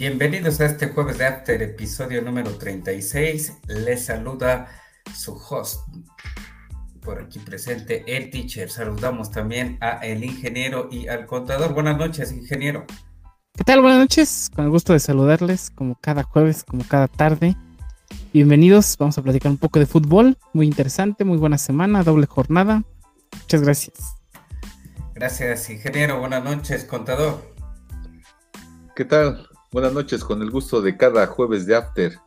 [0.00, 3.58] Bienvenidos a este jueves de After, episodio número 36.
[3.66, 4.66] Les saluda
[5.14, 5.86] su host,
[7.02, 8.70] por aquí presente, el teacher.
[8.70, 11.74] Saludamos también a el ingeniero y al contador.
[11.74, 12.86] Buenas noches, ingeniero.
[13.52, 13.82] ¿Qué tal?
[13.82, 14.50] Buenas noches.
[14.56, 17.54] Con el gusto de saludarles, como cada jueves, como cada tarde.
[18.32, 18.96] Bienvenidos.
[18.98, 20.38] Vamos a platicar un poco de fútbol.
[20.54, 22.84] Muy interesante, muy buena semana, doble jornada.
[23.38, 24.16] Muchas gracias.
[25.14, 26.20] Gracias, ingeniero.
[26.20, 27.52] Buenas noches, contador.
[28.96, 29.49] ¿Qué tal?
[29.72, 32.18] Buenas noches, con el gusto de cada jueves de After.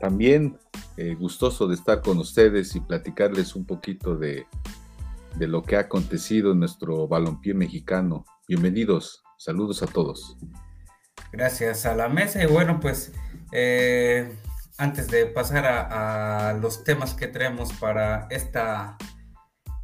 [0.00, 0.58] También
[0.98, 4.46] eh, gustoso de estar con ustedes y platicarles un poquito de,
[5.38, 8.26] lo que ha acontecido en nuestro balompié mexicano.
[8.46, 10.36] Bienvenidos, saludos a todos.
[11.32, 13.14] Gracias a la mesa y bueno, pues
[13.50, 14.36] eh,
[14.76, 18.98] antes de pasar a, a, los temas que tenemos para esta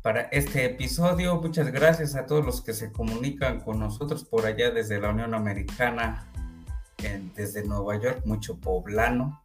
[0.02, 4.70] para este episodio, muchas gracias a todos los que se comunican con nosotros por allá
[4.70, 6.30] desde la Unión Americana,
[7.34, 9.44] desde Nueva York, mucho poblano.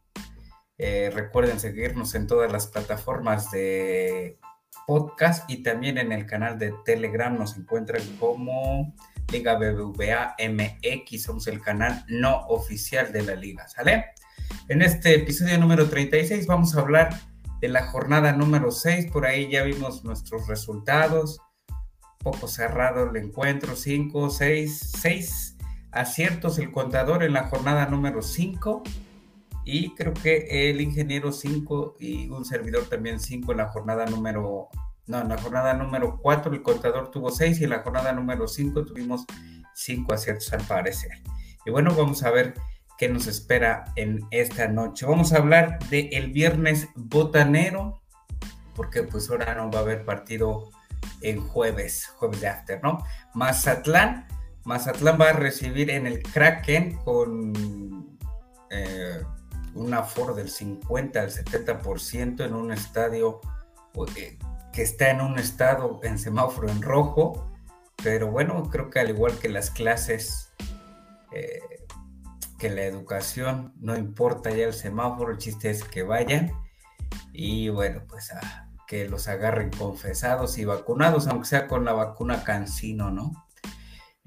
[0.78, 4.38] Eh, recuerden seguirnos en todas las plataformas de
[4.86, 7.36] podcast y también en el canal de Telegram.
[7.36, 8.94] Nos encuentran como
[9.30, 14.06] Liga BBVA MX, somos el canal no oficial de la liga, ¿sale?
[14.68, 17.20] En este episodio número 36 vamos a hablar
[17.60, 21.40] de la jornada número 6, por ahí ya vimos nuestros resultados,
[22.18, 25.56] poco cerrado el encuentro, 5, 6, 6
[25.92, 28.82] aciertos el contador en la jornada número 5
[29.64, 34.68] y creo que el ingeniero 5 y un servidor también 5 en la jornada número
[35.06, 38.46] no, en la jornada número 4 el contador tuvo 6 y en la jornada número
[38.46, 39.26] 5 tuvimos
[39.74, 41.10] 5 aciertos al parecer.
[41.66, 42.54] Y bueno, vamos a ver
[42.96, 45.06] qué nos espera en esta noche.
[45.06, 48.02] Vamos a hablar del el viernes botanero,
[48.76, 50.70] porque pues ahora no va a haber partido
[51.22, 53.04] en jueves, jueves de after, ¿no?
[53.34, 54.28] Mazatlán
[54.70, 58.16] Mazatlán va a recibir en el Kraken con
[58.70, 59.20] eh,
[59.74, 63.40] un aforo del 50 al 70% en un estadio
[64.16, 64.38] eh,
[64.72, 67.50] que está en un estado en semáforo en rojo.
[68.00, 70.52] Pero bueno, creo que al igual que las clases,
[71.32, 71.60] eh,
[72.56, 76.52] que la educación, no importa ya el semáforo, el chiste es que vayan.
[77.32, 78.32] Y bueno, pues
[78.86, 83.49] que los agarren confesados y vacunados, aunque sea con la vacuna Cancino, ¿no?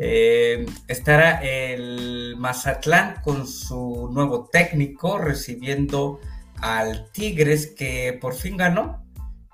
[0.05, 6.19] Eh, estará el Mazatlán con su nuevo técnico recibiendo
[6.59, 9.07] al Tigres que por fin ganó.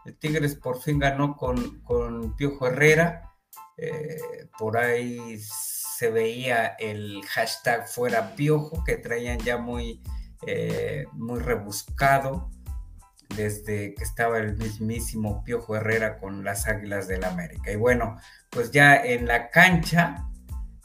[0.05, 3.29] El Tigres por fin ganó con, con Piojo Herrera.
[3.77, 4.17] Eh,
[4.57, 10.01] por ahí se veía el hashtag fuera Piojo que traían ya muy,
[10.47, 12.49] eh, muy rebuscado
[13.35, 17.71] desde que estaba el mismísimo Piojo Herrera con las Águilas del América.
[17.71, 18.17] Y bueno,
[18.49, 20.25] pues ya en la cancha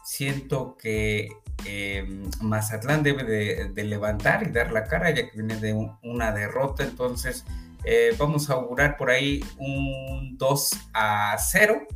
[0.04, 1.28] siento que
[1.64, 5.72] em, Mazatlán debe de, levantar y dar la cara ya que viene de
[6.02, 7.44] una derrota, entonces
[7.84, 11.86] eh, vamos a augurar por ahí un 2 a 0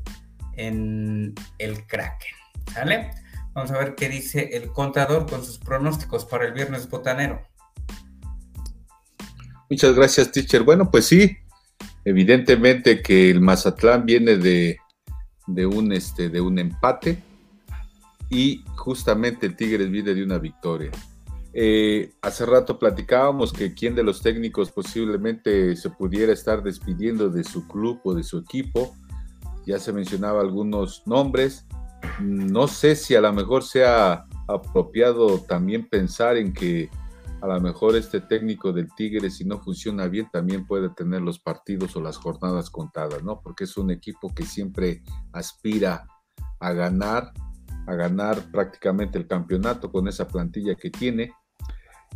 [0.57, 2.35] en el Kraken,
[2.73, 3.11] ¿sale?
[3.53, 7.43] Vamos a ver qué dice el contador con sus pronósticos para el viernes botanero.
[9.71, 10.63] Muchas gracias, teacher.
[10.63, 11.37] Bueno, pues sí,
[12.05, 14.79] evidentemente que el Mazatlán viene de,
[15.47, 17.23] de un, este, de un empate
[18.31, 20.91] y justamente el Tigres viene de una victoria.
[21.53, 27.43] Eh, hace rato platicábamos que quién de los técnicos posiblemente se pudiera estar despidiendo de
[27.43, 28.95] su club o de su equipo.
[29.67, 31.67] Ya se mencionaba algunos nombres.
[32.21, 36.91] No sé si a lo mejor sea apropiado también pensar en que
[37.41, 41.39] a lo mejor este técnico del Tigre, si no funciona bien, también puede tener los
[41.39, 43.41] partidos o las jornadas contadas, ¿no?
[43.41, 45.03] Porque es un equipo que siempre
[45.33, 46.07] aspira
[46.61, 47.33] a ganar
[47.89, 51.33] a ganar prácticamente el campeonato con esa plantilla que tiene.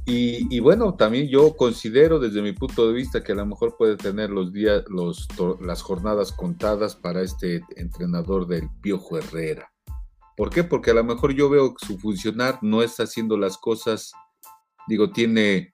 [0.04, 3.96] Y, bueno, también yo considero desde mi punto de vista que a lo mejor puede
[3.96, 5.28] tener los días, los,
[5.60, 9.72] las jornadas contadas para este entrenador del Piojo Herrera.
[10.36, 10.64] ¿Por qué?
[10.64, 14.12] Porque a lo mejor yo veo que su funcionar no está haciendo las cosas,
[14.88, 15.72] digo, tiene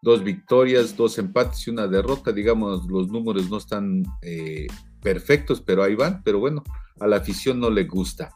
[0.00, 4.68] dos victorias, dos empates y una derrota, digamos, los números no están eh,
[5.02, 6.64] perfectos, pero ahí van, pero bueno,
[6.98, 8.30] a la afición no le gusta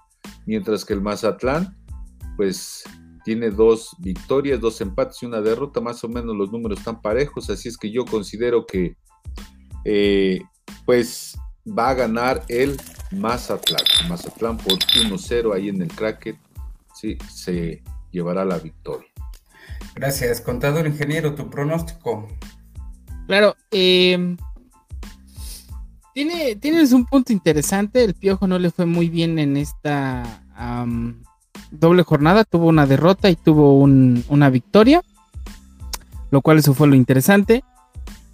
[0.47, 1.77] mientras que el Mazatlán,
[2.37, 2.85] pues
[3.25, 7.51] tiene dos victorias, dos empates y una derrota, más o menos los números están parejos,
[7.51, 8.97] así es que yo considero que
[9.85, 10.41] eh,
[10.87, 12.77] pues va a ganar el
[13.13, 13.85] Mazatlán.
[14.09, 16.37] Mazatlán por 1-0 ahí en el Cracket,
[16.95, 19.09] sí, se llevará la victoria.
[19.95, 22.29] Gracias, contador ingeniero, tu pronóstico.
[23.27, 24.37] Claro, eh,
[26.15, 28.05] tienes un punto interesante.
[28.05, 30.43] El Piojo no le fue muy bien en esta
[31.71, 35.03] doble jornada, tuvo una derrota y tuvo una victoria,
[36.31, 37.65] lo cual eso fue lo interesante.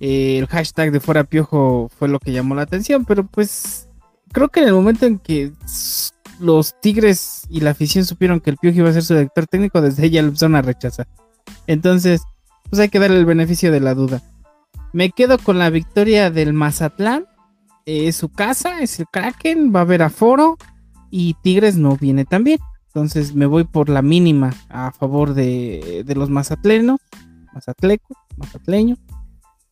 [0.00, 3.88] Eh, el hashtag de fuera piojo fue lo que llamó la atención, pero pues
[4.32, 5.52] creo que en el momento en que
[6.38, 9.80] los Tigres y la afición supieron que el piojo iba a ser su director técnico,
[9.80, 11.06] desde ella lo empezaron a rechazar.
[11.66, 12.22] Entonces,
[12.68, 14.22] pues hay que darle el beneficio de la duda.
[14.92, 17.26] Me quedo con la victoria del Mazatlán.
[17.86, 20.58] Es su casa, es el Kraken, va a haber aforo
[21.10, 22.58] y Tigres no viene tan bien.
[22.88, 27.00] Entonces me voy por la mínima a favor de, de los mazatlenos,
[27.54, 28.96] mazatleco, mazatleño.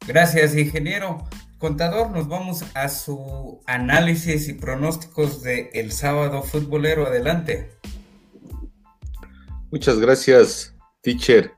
[0.07, 1.25] Gracias, ingeniero.
[1.59, 7.07] Contador, nos vamos a su análisis y pronósticos del el sábado futbolero.
[7.07, 7.71] Adelante.
[9.71, 11.53] Muchas gracias, teacher.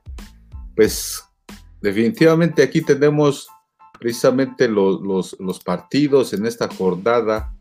[0.75, 1.21] Pues
[1.81, 3.49] definitivamente aquí tenemos
[3.99, 7.53] precisamente los, los partidos en esta jornada,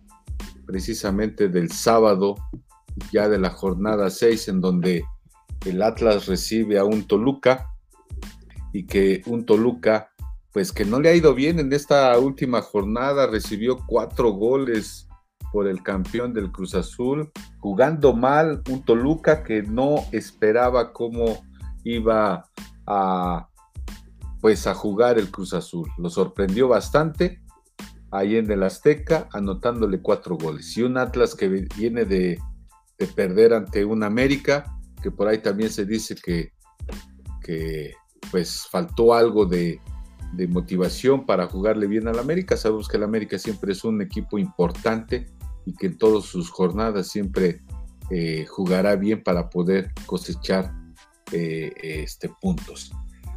[0.66, 2.36] precisamente del sábado,
[3.12, 5.04] ya de la jornada 6, en donde
[5.64, 7.70] el Atlas recibe a un Toluca
[8.72, 10.10] y que un Toluca
[10.56, 15.06] pues que no le ha ido bien en esta última jornada, recibió cuatro goles
[15.52, 21.44] por el campeón del Cruz Azul, jugando mal un Toluca que no esperaba cómo
[21.84, 22.48] iba
[22.86, 23.48] a
[24.40, 25.88] pues a jugar el Cruz Azul.
[25.98, 27.42] Lo sorprendió bastante
[28.10, 30.76] ahí en el Azteca, anotándole cuatro goles.
[30.76, 32.38] Y un Atlas que viene de,
[32.98, 36.52] de perder ante un América, que por ahí también se dice que,
[37.42, 37.94] que
[38.30, 39.80] pues faltó algo de,
[40.32, 42.56] de motivación para jugarle bien al América.
[42.56, 45.26] Sabemos que el América siempre es un equipo importante
[45.64, 47.62] y que en todas sus jornadas siempre
[48.10, 50.72] eh, jugará bien para poder cosechar
[51.32, 52.92] eh, este, puntos.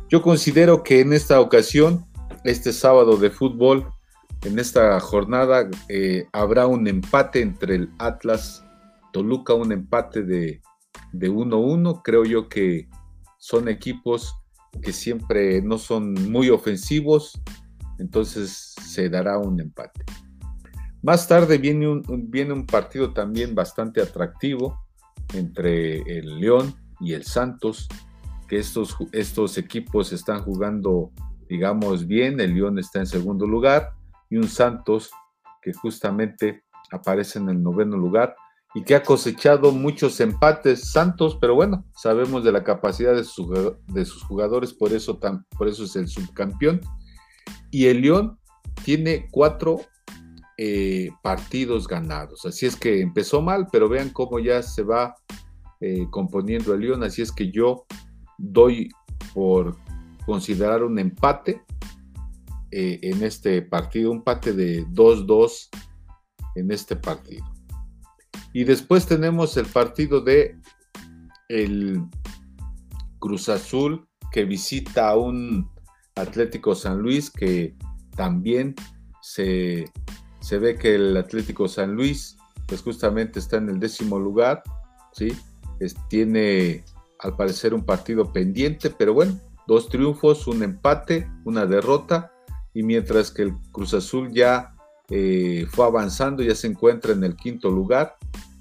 [0.09, 2.05] Yo considero que en esta ocasión,
[2.43, 3.87] este sábado de fútbol,
[4.43, 8.63] en esta jornada, eh, habrá un empate entre el Atlas
[9.13, 10.61] Toluca, un empate de
[11.13, 12.01] 1-1.
[12.03, 12.87] Creo yo que
[13.37, 14.33] son equipos
[14.81, 17.39] que siempre no son muy ofensivos,
[17.99, 20.05] entonces se dará un empate.
[21.01, 24.79] Más tarde viene un, viene un partido también bastante atractivo
[25.33, 27.87] entre el León y el Santos,
[28.49, 31.11] que estos, estos equipos están jugando,
[31.47, 33.91] digamos, bien, el León está en segundo lugar
[34.29, 35.11] y un Santos
[35.61, 38.35] que justamente aparece en el noveno lugar
[38.73, 44.23] y que ha cosechado muchos empates Santos, pero bueno, sabemos de la capacidad de, sus
[44.23, 46.81] jugadores, por eso, por eso es el subcampeón.
[47.71, 48.39] Y el León
[48.83, 49.81] tiene cuatro
[50.57, 55.15] eh, partidos ganados, así es que empezó mal, pero vean cómo ya se va
[55.81, 57.85] eh, componiendo el León, así es que yo
[58.39, 58.89] doy
[59.33, 59.77] por
[60.25, 61.63] considerar un empate
[62.71, 65.69] eh, en este partido, un empate de 2-2
[66.55, 67.45] en este partido.
[68.53, 70.57] Y después tenemos el partido de
[71.47, 72.01] el
[73.19, 75.69] Cruz Azul que visita a un
[76.15, 77.75] Atlético San Luis que
[78.15, 78.75] también
[79.21, 79.91] se,
[80.51, 84.61] ve que el Atlético San Luis pues justamente está en el décimo lugar,
[85.13, 85.35] ¿sí?
[86.07, 86.83] tiene
[87.19, 92.31] al parecer un partido pendiente, pero bueno, dos triunfos, un empate, una derrota,
[92.73, 94.75] y mientras que el Cruz Azul ya
[95.09, 98.15] eh, fue avanzando, ya se encuentra en el quinto lugar.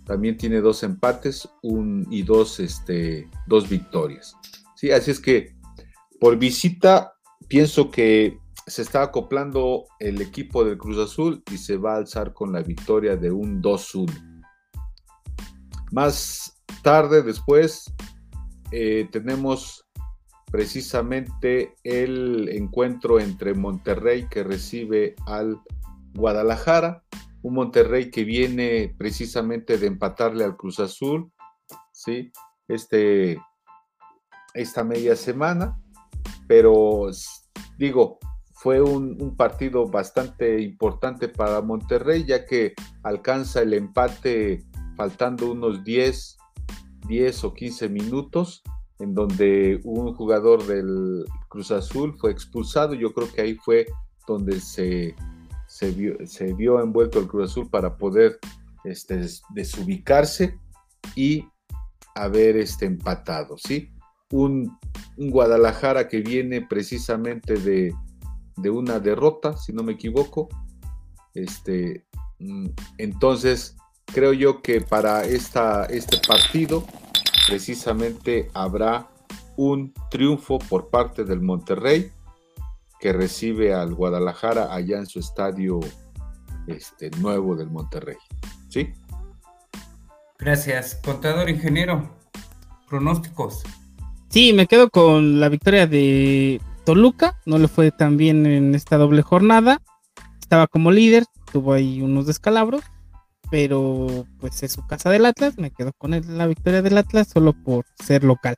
[0.04, 4.34] También tiene dos empates un, y dos, este, dos victorias.
[4.74, 4.90] ¿Sí?
[4.90, 5.54] Así es que
[6.18, 7.12] por visita
[7.48, 12.32] pienso que se está acoplando el equipo del Cruz Azul y se va a alzar
[12.32, 14.44] con la victoria de un 2-1.
[15.90, 17.92] Más tarde, después,
[18.70, 19.84] eh, tenemos
[20.50, 25.60] precisamente el encuentro entre Monterrey que recibe al
[26.14, 27.02] Guadalajara,
[27.42, 31.30] un Monterrey que viene precisamente de empatarle al Cruz Azul,
[31.92, 32.32] ¿sí?
[32.66, 33.40] Este,
[34.54, 35.78] esta media semana,
[36.46, 37.10] pero
[37.76, 38.18] digo,
[38.54, 44.64] fue un, partido bastante importante para Monterrey, ya que alcanza el empate
[44.96, 46.37] faltando unos 10,
[47.08, 48.62] 10 o 15 minutos,
[48.98, 52.94] en donde un jugador del Cruz Azul fue expulsado.
[52.94, 53.86] Yo creo que ahí fue
[54.26, 55.14] donde se
[55.68, 58.38] se vio, envuelto el Cruz Azul para poder
[58.84, 60.58] este, desubicarse
[61.14, 61.46] y
[62.14, 63.92] haber este, empatado, ¿sí?
[64.32, 64.76] Un,
[65.16, 67.92] Guadalajara que viene precisamente de,
[68.70, 70.48] una derrota, si no me equivoco.
[71.34, 72.06] Este,
[72.38, 73.76] mm, entonces,
[74.12, 76.84] creo yo que para esta, este partido
[77.46, 79.08] precisamente habrá
[79.56, 82.10] un triunfo por parte del Monterrey
[83.00, 85.80] que recibe al Guadalajara allá en su estadio
[86.66, 88.16] este, nuevo del Monterrey.
[88.68, 88.92] ¿Sí?
[90.38, 92.16] Gracias, contador ingeniero.
[92.88, 93.62] pronósticos.
[94.28, 98.96] Sí, me quedo con la victoria de Toluca, no le fue tan bien en esta
[98.96, 99.82] doble jornada,
[100.40, 102.82] estaba como líder, tuvo ahí unos descalabros,
[103.50, 107.52] pero pues es su casa del Atlas, me quedo con la victoria del Atlas solo
[107.52, 108.56] por ser local.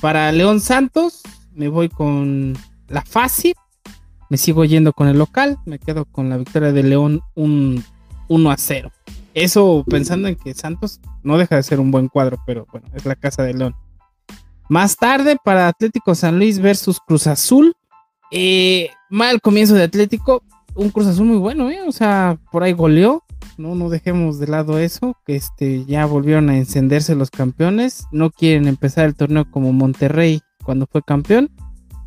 [0.00, 1.22] Para León Santos,
[1.54, 2.56] me voy con
[2.88, 3.54] la fácil,
[4.28, 7.84] me sigo yendo con el local, me quedo con la victoria de León un
[8.28, 8.90] 1 a 0.
[9.34, 13.04] Eso pensando en que Santos no deja de ser un buen cuadro, pero bueno, es
[13.04, 13.74] la casa de León.
[14.68, 17.74] Más tarde para Atlético San Luis versus Cruz Azul.
[18.30, 20.42] Eh, mal comienzo de Atlético,
[20.74, 21.80] un Cruz Azul muy bueno, ¿eh?
[21.86, 23.22] o sea, por ahí goleó.
[23.58, 28.06] No, no dejemos de lado eso, que este, ya volvieron a encenderse los campeones.
[28.10, 31.50] No quieren empezar el torneo como Monterrey cuando fue campeón.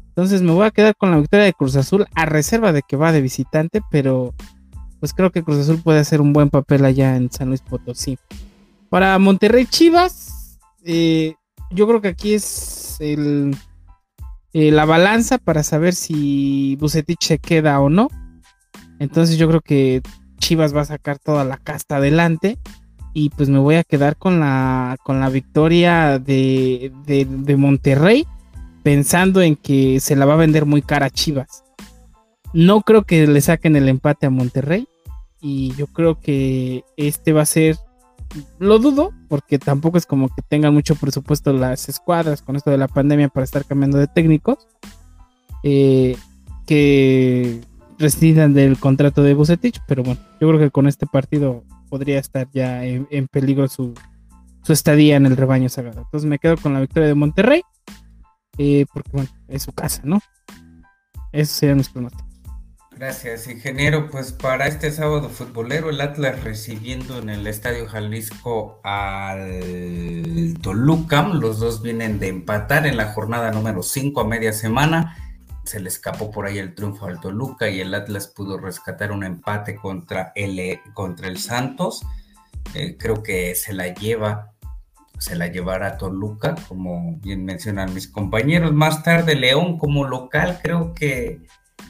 [0.08, 2.96] Entonces me voy a quedar con la victoria de Cruz Azul a reserva de que
[2.96, 4.34] va de visitante, pero
[5.00, 8.18] pues creo que Cruz Azul puede hacer un buen papel allá en San Luis Potosí.
[8.90, 11.36] Para Monterrey Chivas, eh,
[11.70, 13.56] yo creo que aquí es el,
[14.54, 18.08] eh, la balanza para saber si Bucetich se queda o no.
[19.00, 20.02] Entonces yo creo que
[20.46, 22.60] Chivas va a sacar toda la casta adelante.
[23.14, 28.28] Y pues me voy a quedar con la, con la victoria de, de Monterrey
[28.84, 31.64] pensando en que se la va a vender muy cara a Chivas.
[32.54, 34.88] No creo que le saquen el empate a Monterrey.
[35.42, 37.78] Y yo creo que este va a ser.
[38.60, 42.78] Lo dudo, porque tampoco es como que tengan mucho presupuesto las escuadras con esto de
[42.78, 44.68] la pandemia para estar cambiando de técnicos.
[45.64, 46.16] Eh,
[46.68, 47.62] que
[47.98, 52.48] residan del contrato de Bucetich, pero bueno, yo creo que con este partido podría estar
[52.52, 53.94] ya en, peligro su,
[54.68, 56.02] estadía en el rebaño sagrado.
[56.02, 57.62] Entonces me quedo con la victoria de Monterrey.
[58.58, 60.22] Eh, porque bueno, es su casa, ¿no?
[61.34, 62.36] Eso serían mis pronósticos.
[62.98, 64.10] Gracias, ingeniero.
[64.10, 71.28] Pues para este sábado futbolero, el Atlas recibiendo en el Estadio Jalisco al Toluca.
[71.28, 75.18] Los dos vienen de empatar en la jornada número 5 a media semana.
[75.66, 79.24] Se le escapó por ahí el triunfo al Toluca y el Atlas pudo rescatar un
[79.24, 82.06] empate contra el, contra el Santos.
[82.74, 84.56] Eh, creo que se la lleva
[85.20, 88.74] se la llevará Toluca, como bien mencionan mis compañeros.
[88.74, 91.42] Más tarde León como local, creo que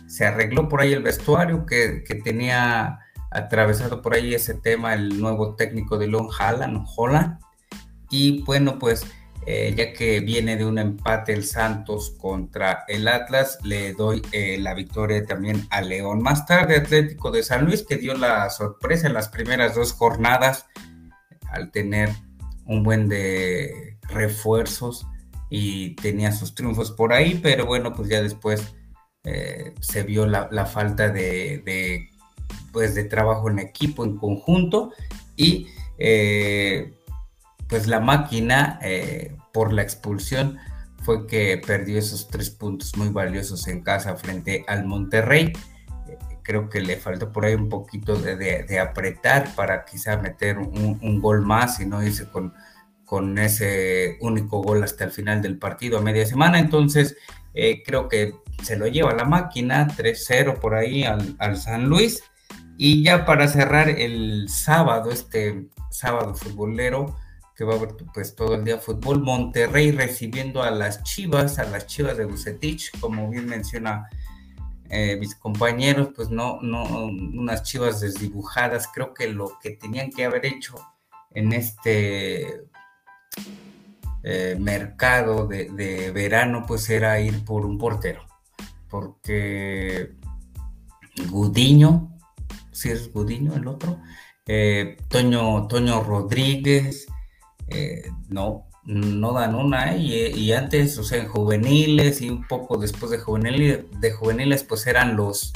[0.07, 2.99] se arregló por ahí el vestuario, que, tenía
[3.31, 7.39] atravesado por ahí ese tema el nuevo técnico de León, Haaland, Holland.
[8.09, 9.05] Y bueno, pues
[9.47, 14.57] eh, ya que viene de un empate el Santos contra el Atlas, le doy eh,
[14.59, 16.23] la victoria también a León.
[16.23, 20.65] Más tarde Atlético de San Luis, que dio la sorpresa en las primeras dos jornadas
[21.51, 22.09] al tener
[22.65, 25.05] un buen de refuerzos
[25.51, 28.73] y tenía sus triunfos por ahí, pero bueno, pues ya después
[29.25, 32.09] eh, se vio la, falta de,
[32.71, 34.91] pues de trabajo en equipo, en conjunto,
[35.37, 35.67] y
[37.67, 40.57] pues la máquina eh, por la expulsión
[41.05, 45.53] fue que perdió esos tres puntos muy valiosos en casa frente al Monterrey.
[46.41, 51.41] Creo que le faltó por ahí un poquito de, apretar para quizá meter un, gol
[51.41, 56.25] más y no irse con, ese único gol hasta el final del partido a media
[56.25, 56.59] semana.
[56.59, 57.17] Entonces,
[57.53, 62.23] eh, creo que se lo lleva la máquina 3-0 por ahí al, San Luis.
[62.77, 67.15] Y ya para cerrar el sábado, este sábado futbolero,
[67.55, 71.63] que va a haber pues todo el día fútbol, Monterrey recibiendo a las Chivas, a
[71.63, 74.09] las Chivas de Bucetich, como bien menciona
[74.89, 80.25] eh, mis compañeros, pues no, no, unas chivas desdibujadas, creo que lo que tenían que
[80.25, 80.75] haber hecho
[81.31, 82.65] en este
[84.23, 88.27] eh, mercado de, verano, pues era ir por un portero,
[88.87, 90.13] porque
[91.29, 92.11] Gudiño,
[92.71, 93.99] si es Gudiño el otro,
[94.45, 97.07] eh, Toño, Toño Rodríguez,
[98.29, 100.31] no, no dan una, ¿eh?
[100.35, 104.85] y, antes, o sea, en juveniles y un poco después de juveniles, de juveniles pues
[104.85, 105.53] eran los,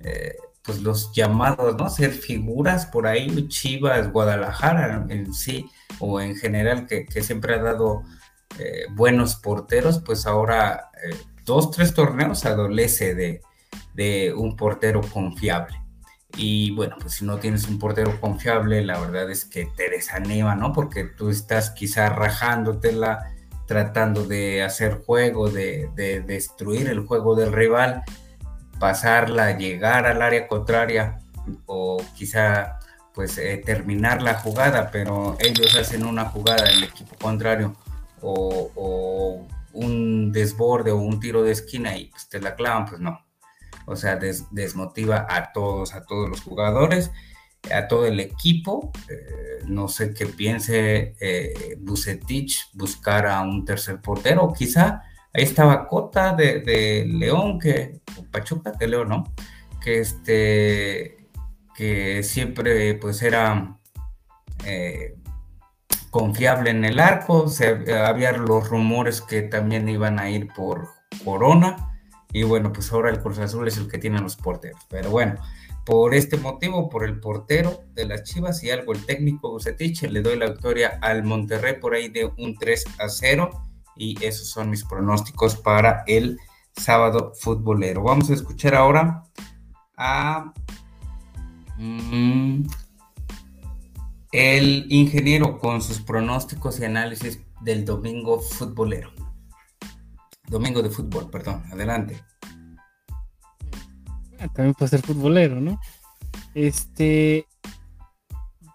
[0.00, 1.88] eh, pues los llamados, ¿no?
[1.88, 5.66] Ser figuras por ahí, Chivas, Guadalajara en sí,
[5.98, 8.02] o en general, que, siempre ha dado
[8.58, 10.90] eh, buenos porteros, pues ahora
[11.46, 13.14] dos, tres torneos adolece
[13.94, 15.87] de un portero confiable.
[16.38, 20.54] Y bueno, pues si no tienes un portero confiable, la verdad es que te desanima,
[20.54, 20.72] ¿no?
[20.72, 23.32] Porque tú estás quizá rajándotela,
[23.66, 25.90] tratando de hacer juego, de,
[26.24, 28.04] destruir el juego del rival,
[28.78, 31.18] pasarla, llegar al área contraria
[31.66, 32.78] o quizá
[33.14, 37.74] pues eh, terminar la jugada, pero ellos hacen una jugada, el equipo contrario,
[38.22, 43.00] o, o un desborde o un tiro de esquina y pues te la clavan, pues
[43.00, 43.27] no
[43.88, 44.18] o sea,
[44.50, 47.10] desmotiva a todos, a todos los jugadores.
[47.72, 48.92] a todo el equipo.
[49.08, 55.02] Eh, no sé qué piense eh, Bucetich buscar a un tercer portero, quizá
[55.32, 59.24] ahí estaba Cota de, León, que, Pachuca de León, ¿no?
[59.82, 61.28] Que este,
[61.74, 63.78] que siempre pues era
[64.64, 65.16] eh,
[66.10, 70.88] confiable en el arco, se, había los rumores que también iban a ir por
[71.24, 71.87] Corona,
[72.32, 75.36] y bueno, pues ahora el Cruz Azul es el que tiene los porteros, pero bueno,
[75.88, 80.20] por este motivo, por el portero de las Chivas y algo el técnico Bucetich, le
[80.20, 83.50] doy la victoria al Monterrey por ahí de un 3 a 0
[83.96, 86.38] y esos son mis pronósticos para el
[86.76, 88.02] sábado futbolero.
[88.02, 89.24] Vamos a escuchar ahora
[89.96, 90.52] a
[91.78, 92.62] mm,
[94.32, 99.10] el ingeniero con sus pronósticos y análisis del domingo futbolero.
[100.48, 101.62] Domingo de fútbol, perdón.
[101.72, 102.22] Adelante.
[104.40, 105.80] Ah, también puede ser futbolero, ¿no?
[106.54, 107.46] Este.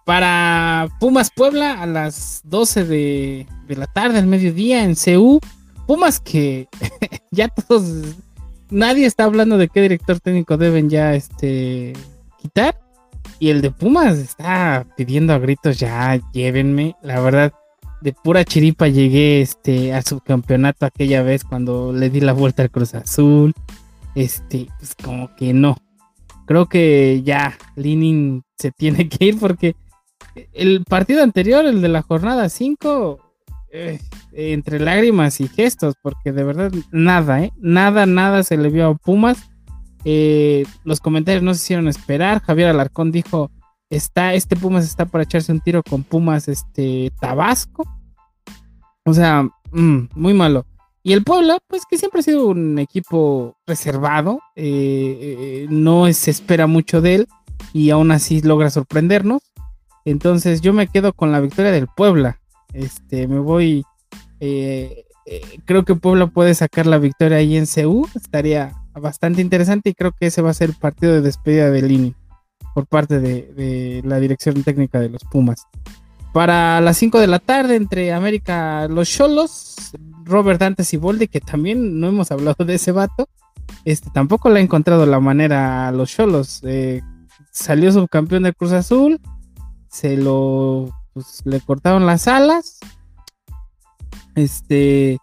[0.04, 5.40] Para Pumas Puebla a las 12 de, la tarde, al mediodía, en CU.
[5.86, 6.68] Pumas que
[7.30, 8.14] ya todos.
[8.70, 11.94] Nadie está hablando de qué director técnico deben ya este,
[12.38, 12.78] quitar.
[13.38, 16.96] Y el de Pumas está pidiendo a gritos ya, llévenme.
[17.02, 17.52] La verdad,
[18.04, 22.70] de pura chiripa llegué este, al subcampeonato aquella vez cuando le di la vuelta al
[22.70, 23.54] Cruz Azul.
[24.14, 25.78] Este, pues como que no.
[26.46, 29.74] Creo que ya Linin se tiene que ir porque
[30.52, 33.20] el partido anterior, el de la jornada 5,
[33.72, 33.98] eh,
[34.32, 37.52] entre lágrimas y gestos, porque de verdad nada, ¿eh?
[37.56, 39.50] Nada, nada se le vio a Pumas.
[40.04, 42.42] Eh, los comentarios no se hicieron esperar.
[42.42, 43.50] Javier Alarcón dijo,
[43.88, 47.93] está, este Pumas está para echarse un tiro con Pumas, este, Tabasco.
[49.04, 50.66] O sea, mm, muy malo.
[51.02, 56.66] Y el Puebla, pues que siempre ha sido un equipo reservado, eh, no se espera
[56.66, 57.28] mucho de él
[57.74, 59.42] y aún así logra sorprendernos.
[60.06, 62.40] Entonces yo me quedo con la victoria del Puebla.
[62.72, 63.84] Este, me voy,
[64.40, 65.04] eh,
[65.66, 70.12] creo que Puebla puede sacar la victoria ahí en CU, estaría bastante interesante y creo
[70.12, 72.14] que ese va a ser el partido de despedida de Lini
[72.74, 75.66] por parte de, la dirección técnica de los Pumas.
[76.34, 79.92] Para las 5 de la tarde entre América los Cholos,
[80.24, 83.28] Robert Dantes y Bolde, que también no hemos hablado de ese vato,
[83.84, 86.60] este, tampoco le ha encontrado la manera a los Cholos.
[86.64, 87.02] Eh,
[87.52, 89.20] salió subcampeón del Cruz Azul,
[89.88, 92.80] se lo pues, le cortaron las alas.
[94.34, 95.18] Este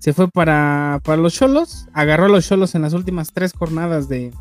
[0.00, 4.32] se fue para, los Cholos, agarró a los Cholos en las últimas tres jornadas de,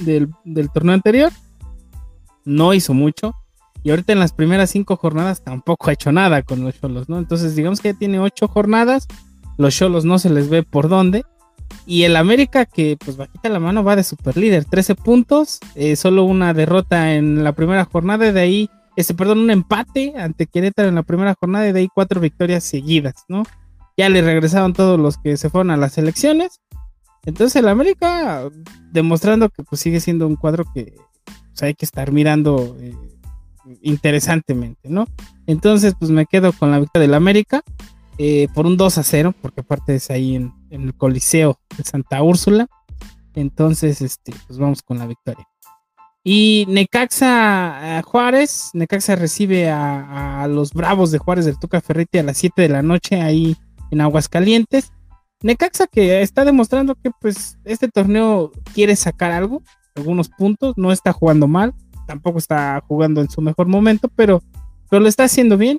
[0.00, 0.30] del,
[0.72, 1.32] torneo anterior,
[2.44, 3.32] no hizo mucho,
[3.86, 7.18] y ahorita en las primeras cinco jornadas tampoco ha hecho nada con los Cholos, ¿no?
[7.18, 9.06] Entonces digamos que ya tiene ocho jornadas,
[9.58, 11.24] los Cholos no se les ve por dónde,
[11.86, 15.94] y el América que pues bajita la mano va de super líder, 13 puntos, eh,
[15.94, 20.88] solo una derrota en la primera jornada, de ahí, este, perdón, un empate ante Querétaro
[20.88, 23.44] en la primera jornada y de ahí cuatro victorias seguidas, ¿no?
[23.96, 26.60] ya le regresaron todos los que se fueron a las elecciones.
[27.24, 28.48] Entonces el América
[28.92, 32.94] demostrando que pues sigue siendo un cuadro que pues, hay que estar mirando eh,
[33.82, 35.06] interesantemente, ¿no?
[35.46, 37.62] Entonces pues me quedo con la victoria del América
[38.18, 42.22] eh, por un 2 a 0, porque aparte es ahí en, el Coliseo de Santa
[42.22, 42.66] Úrsula.
[43.34, 45.46] Entonces este, pues vamos con la victoria.
[46.24, 52.24] Y Necaxa Juárez, Necaxa recibe a, a, los Bravos de Juárez del Tuca Ferretti a
[52.24, 53.56] las 7 de la noche ahí
[53.92, 54.92] en Aguascalientes.
[55.42, 59.62] Necaxa que está demostrando que pues este torneo quiere sacar algo,
[59.94, 61.74] algunos puntos, no está jugando mal,
[62.06, 64.42] tampoco está jugando en su mejor momento, pero,
[64.88, 65.78] pero lo está haciendo bien.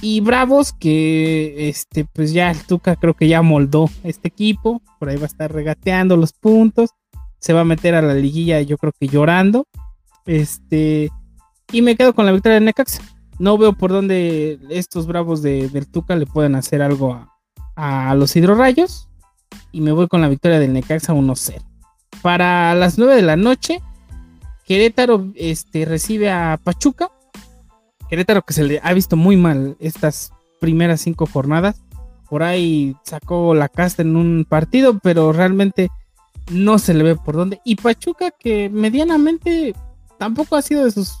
[0.00, 5.08] Y Bravos que este pues ya el Tuca creo que ya moldó este equipo, por
[5.08, 6.90] ahí va a estar regateando los puntos,
[7.38, 9.66] se va a meter a la liguilla yo creo que llorando.
[10.26, 11.10] Este
[11.72, 13.02] y me quedo con la victoria de Necaxa
[13.42, 17.26] no veo por dónde estos bravos de, del Tuca le pueden hacer algo
[17.74, 19.08] a, los hidrorrayos.
[19.72, 21.60] Y me voy con la victoria del Necaxa 1-0.
[22.22, 23.82] Para las 9 de la noche,
[24.66, 27.10] Querétaro este, recibe a Pachuca.
[28.08, 31.82] Querétaro que se le ha visto muy mal estas primeras cinco jornadas.
[32.28, 35.90] Por ahí sacó la casta en un partido, pero realmente
[36.50, 37.60] no se le ve por dónde.
[37.64, 39.74] Y Pachuca que medianamente
[40.18, 41.14] tampoco ha sido de sus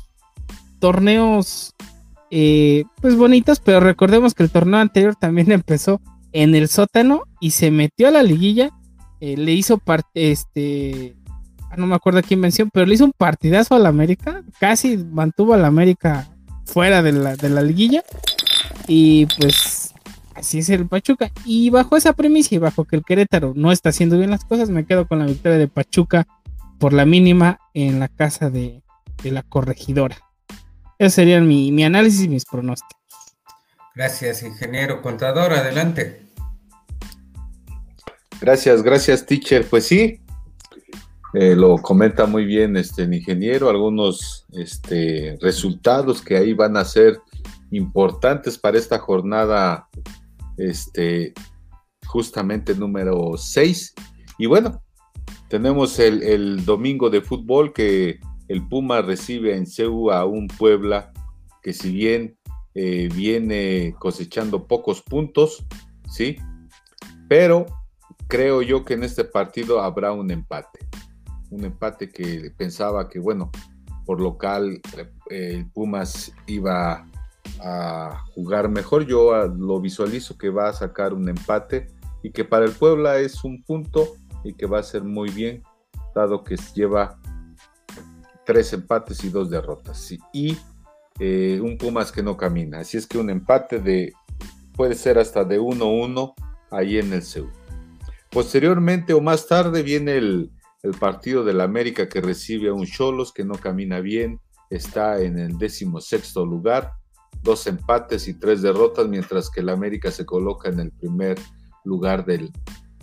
[0.78, 1.74] torneos
[2.30, 6.00] eh, pues bonitos, pero recordemos que el torneo anterior también empezó
[6.32, 8.70] en el sótano y se metió a la liguilla,
[9.20, 11.14] eh, le hizo parte, este,
[11.76, 15.64] no me acuerdo quién mencionó, pero le hizo un partidazo al América, casi mantuvo al
[15.64, 16.28] América
[16.64, 18.02] fuera de la, de la liguilla
[18.86, 19.94] y pues
[20.34, 21.30] así es el Pachuca.
[21.44, 24.70] Y bajo esa premisa y bajo que el Querétaro no está haciendo bien las cosas,
[24.70, 26.26] me quedo con la victoria de Pachuca
[26.78, 28.82] por la mínima en la casa de,
[29.22, 30.16] de la corregidora.
[30.98, 33.00] Ese serían mi, mi análisis y mis pronósticos.
[33.94, 35.52] Gracias, ingeniero contador.
[35.52, 36.26] Adelante.
[38.40, 39.68] Gracias, gracias, teacher.
[39.68, 40.20] Pues sí,
[41.34, 46.84] eh, lo comenta muy bien este el ingeniero, algunos este, resultados que ahí van a
[46.84, 47.20] ser
[47.70, 49.88] importantes para esta jornada,
[50.56, 51.32] este,
[52.06, 53.94] justamente número 6.
[54.38, 54.82] Y bueno,
[55.48, 61.12] tenemos el, el, domingo de fútbol que el Puma recibe en CEU a un Puebla
[61.62, 62.36] que si bien
[62.74, 65.64] eh, viene cosechando pocos puntos,
[66.08, 66.36] ¿sí?
[67.28, 67.66] Pero
[68.28, 70.80] creo yo que en este partido habrá un empate.
[71.52, 73.50] Un empate que pensaba que, bueno,
[74.06, 74.80] por local
[75.30, 77.06] eh, el Pumas iba
[77.60, 79.06] a jugar mejor.
[79.06, 81.88] Yo lo visualizo que va a sacar un empate
[82.22, 85.62] y que para el Puebla es un punto y que va a ser muy bien,
[86.14, 87.20] dado que lleva
[88.46, 90.10] tres empates y dos derrotas.
[90.32, 90.56] Y
[91.18, 92.80] eh, un Pumas que no camina.
[92.80, 94.12] Así es que un empate de
[94.74, 96.34] puede ser hasta de 1-1
[96.70, 97.52] ahí en el Seúl.
[98.30, 100.50] Posteriormente o más tarde viene el,
[100.82, 104.40] el partido del América que recibe a un Cholos que no camina bien,
[104.70, 106.92] está en el décimo sexto lugar,
[107.42, 111.38] dos empates y tres derrotas, mientras que el América se coloca en el primer
[111.84, 112.50] lugar del,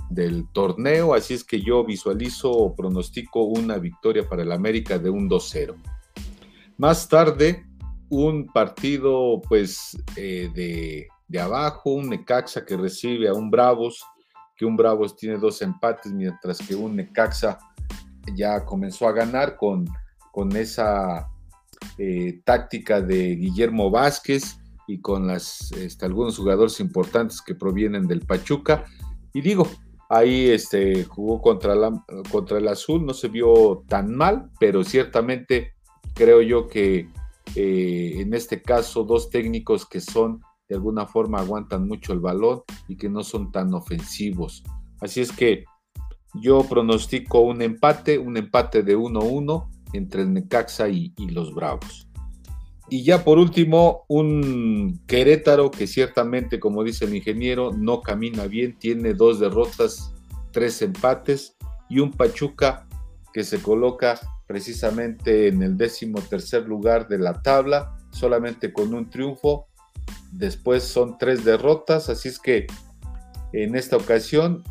[0.09, 5.09] del torneo, así es que yo visualizo o pronostico una victoria para el América de
[5.09, 5.75] un 2-0.
[6.77, 7.65] Más tarde,
[8.09, 14.03] un partido pues eh, de, de, abajo, un Necaxa que recibe a un Bravos,
[14.55, 17.59] que un Bravos tiene dos empates, mientras que un Necaxa
[18.35, 19.85] ya comenzó a ganar con,
[20.31, 21.27] con esa
[21.97, 28.21] eh, táctica de Guillermo Vázquez y con las, este, algunos jugadores importantes que provienen del
[28.21, 28.85] Pachuca.
[29.33, 29.67] Y digo,
[30.11, 35.73] Ahí este, jugó contra, la, contra el azul, no se vio tan mal, pero ciertamente
[36.15, 37.07] creo yo que
[37.55, 42.63] eh, en este caso dos técnicos que son de alguna forma aguantan mucho el balón
[42.87, 44.63] y que no son tan ofensivos.
[44.99, 45.63] Así es que
[46.33, 52.07] yo pronostico un empate, un empate de 1-1 entre el Necaxa y, y los Bravos.
[52.89, 58.77] Y ya por último, un Querétaro que ciertamente, como dice el ingeniero, no camina bien,
[58.79, 60.11] tiene dos derrotas,
[60.51, 61.55] tres empates
[61.87, 62.87] y un Pachuca
[63.31, 69.07] que se coloca precisamente en el décimo tercer lugar de la tabla, solamente con un
[69.07, 69.67] triunfo.
[70.31, 72.65] Después son tres derrotas, así es que
[73.53, 74.63] en esta ocasión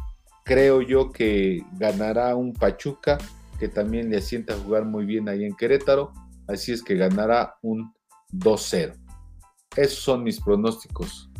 [0.48, 3.18] creo yo que ganará un Pachuca
[3.60, 6.12] que también le asienta a jugar muy bien ahí en Querétaro,
[6.46, 7.92] así es que ganará un
[8.32, 8.94] 2-0.
[9.76, 11.30] Esos son mis pronósticos.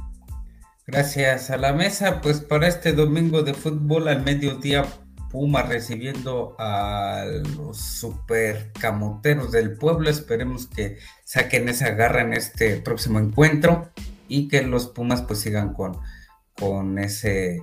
[0.87, 4.85] Gracias a la mesa, pues para este domingo de fútbol al mediodía,
[5.31, 7.25] Puma recibiendo a
[7.57, 10.09] los super camoteros del pueblo.
[10.09, 13.91] Esperemos que saquen esa garra en este próximo encuentro
[14.27, 15.99] y que los Pumas pues sigan con,
[16.59, 17.63] con ese,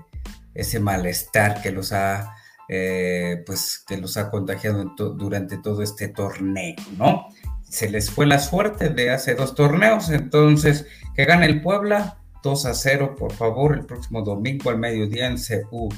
[0.53, 2.35] ese malestar que los ha
[2.67, 7.27] eh, pues que los ha contagiado durante todo este torneo, ¿no?
[7.75, 12.65] se les fue la suerte de hace dos torneos, entonces que gane el Puebla 2
[12.67, 15.89] a 0, por favor, el próximo domingo al mediodía en CU.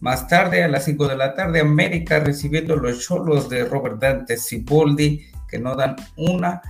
[0.00, 4.38] Más tarde, a las 5 de la tarde, América recibiendo los cholos de Robert Dante
[4.38, 6.62] Ciboldi, que no dan una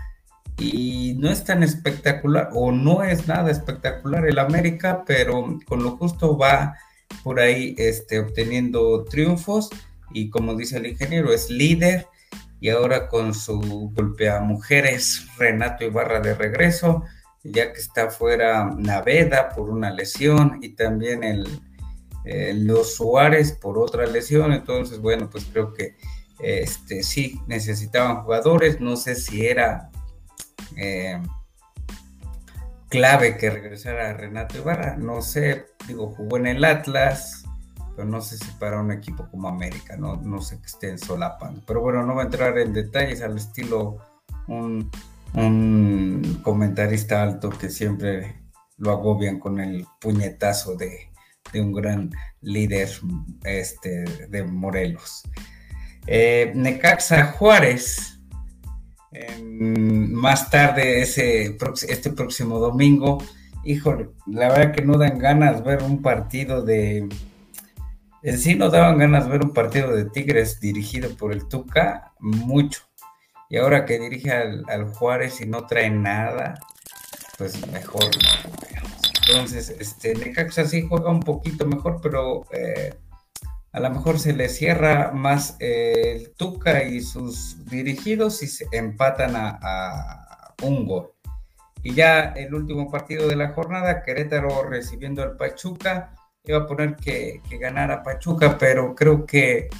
[0.58, 5.96] y no es tan espectacular o no es nada espectacular el América, pero con lo
[5.96, 6.76] justo va
[7.22, 9.70] por ahí este, obteniendo triunfos
[10.12, 12.06] y como dice el ingeniero, es líder
[12.60, 17.04] y ahora con su golpea mujeres Renato Ibarra de regreso,
[17.42, 21.46] ya que está fuera Naveda por una lesión y también el,
[22.66, 24.52] los Suárez por otra lesión.
[24.52, 25.96] Entonces, bueno, pues creo que
[26.38, 28.80] este, sí necesitaban jugadores.
[28.80, 29.90] No sé si era
[30.76, 31.20] eh,
[32.90, 34.96] clave que regresara Renato Ibarra.
[34.96, 37.40] No sé, digo, jugó en el Atlas
[38.04, 41.62] no sé si para un equipo como América, no, no sé que estén solapando.
[41.66, 43.98] Pero bueno, no voy a entrar en detalles al estilo
[44.48, 44.90] un,
[46.42, 48.42] comentarista alto que siempre
[48.78, 51.08] lo agobian con el puñetazo de,
[51.54, 52.88] un gran líder
[53.44, 55.22] este, de Morelos.
[56.06, 58.19] Eh, Necaxa Juárez.
[59.52, 61.56] Más tarde, ese,
[61.88, 63.22] este próximo domingo,
[63.64, 67.08] híjole, la verdad que no dan ganas ver un partido de,
[68.22, 72.82] en sí no daban ganas ver un partido de Tigres dirigido por el Tuca, mucho.
[73.48, 76.60] Y ahora que dirige al, Juárez y no trae nada,
[77.38, 78.04] pues mejor.
[79.26, 82.94] Entonces, este, Necaxa sí juega un poquito mejor, pero eh,
[83.72, 89.32] a lo mejor se le cierra más el Tuca y sus dirigidos y se empatan
[89.36, 91.12] a, un gol.
[91.82, 96.96] Y ya el último partido de la jornada, Querétaro recibiendo al Pachuca, iba a poner
[96.96, 99.70] que, que ganara Pachuca, pero creo que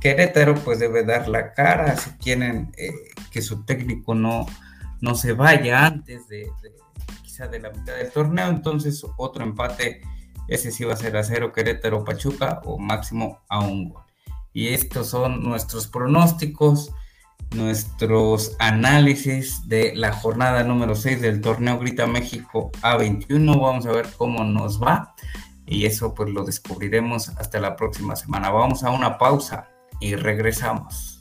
[0.00, 2.92] Querétaro pues debe dar la cara si quieren eh,
[3.30, 4.46] que su técnico no,
[5.00, 6.50] no se vaya antes de,
[7.22, 10.00] quizá de la mitad del torneo, entonces otro empate,
[10.48, 14.02] ese sí va a ser a cero Querétaro Pachuca o máximo a un gol.
[14.52, 16.92] Y estos son nuestros pronósticos,
[17.54, 23.60] nuestros análisis de la jornada número 6 del torneo Grita México A21.
[23.60, 25.14] Vamos a ver cómo nos va
[25.66, 28.50] y eso pues lo descubriremos hasta la próxima semana.
[28.50, 29.68] Vamos a una pausa
[30.00, 31.13] y regresamos.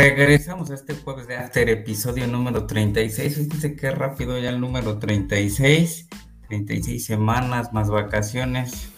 [0.00, 3.36] Regresamos a este jueves de After, episodio número 36.
[3.36, 6.08] Fíjense qué rápido ya el número 36.
[6.48, 8.88] 36 semanas más vacaciones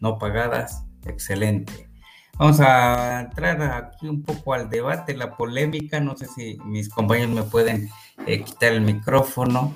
[0.00, 0.82] no pagadas.
[1.06, 1.88] Excelente.
[2.36, 6.00] Vamos a entrar aquí un poco al debate, la polémica.
[6.00, 7.88] No sé si mis compañeros me pueden
[8.26, 9.72] eh, quitar el micrófono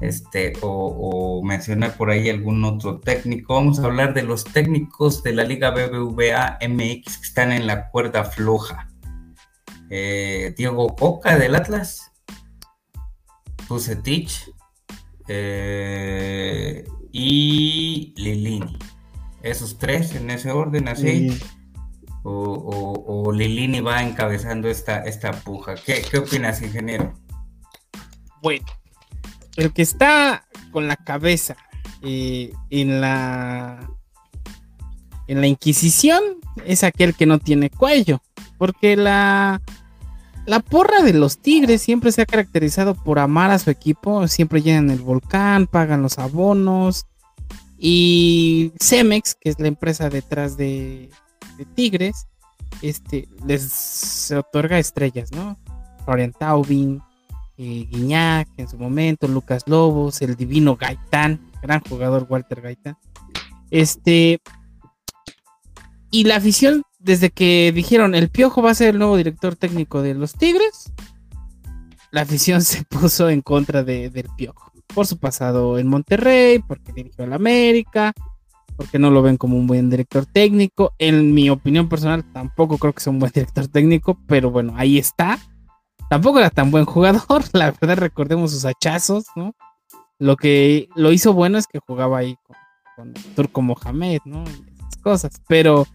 [0.00, 3.56] este, o, mencionar por ahí algún otro técnico.
[3.56, 7.90] Vamos a hablar de los técnicos de la Liga BBVA MX que están en la
[7.90, 8.87] cuerda floja.
[9.90, 12.12] Eh, Diego Coca del Atlas,
[13.66, 14.52] Pusetich
[15.28, 18.78] eh, y Lilini.
[19.42, 21.38] Esos tres en ese orden, así.
[22.24, 25.74] O, Lilini va encabezando esta, esta puja.
[25.76, 27.14] ¿Qué, ¿Qué opinas, ingeniero?
[28.42, 28.66] Bueno,
[29.56, 31.56] el que está con la cabeza
[32.02, 33.88] eh, en la
[35.26, 36.22] en la Inquisición
[36.64, 38.22] es aquel que no tiene cuello,
[38.58, 39.60] porque la
[40.48, 44.62] la porra de los Tigres siempre se ha caracterizado por amar a su equipo, siempre
[44.62, 47.06] llenan el volcán, pagan los abonos.
[47.76, 51.10] Y Cemex, que es la empresa detrás de,
[51.74, 52.28] Tigres,
[52.80, 55.58] este, les otorga estrellas, ¿no?
[56.06, 57.02] Florian Taubin,
[57.58, 62.96] eh, Guiñac en su momento, Lucas Lobos, el divino Gaitán, gran jugador Walter Gaitán.
[63.70, 64.40] Este,
[66.10, 70.02] y la afición desde que dijeron el Piojo va a ser el nuevo director técnico
[70.02, 70.92] de los Tigres,
[72.10, 74.72] la afición se puso en contra de, del Piojo.
[74.94, 78.12] Por su pasado en Monterrey, porque dirigió al América,
[78.76, 80.94] porque no lo ven como un buen director técnico.
[80.98, 84.98] En mi opinión personal, tampoco creo que sea un buen director técnico, pero bueno, ahí
[84.98, 85.38] está.
[86.08, 89.54] Tampoco era tan buen jugador, la verdad, recordemos sus hachazos, ¿no?
[90.18, 92.56] Lo que lo hizo bueno es que jugaba ahí con,
[92.96, 94.42] con Turco Mohamed, ¿no?
[94.44, 95.86] Y esas cosas, pero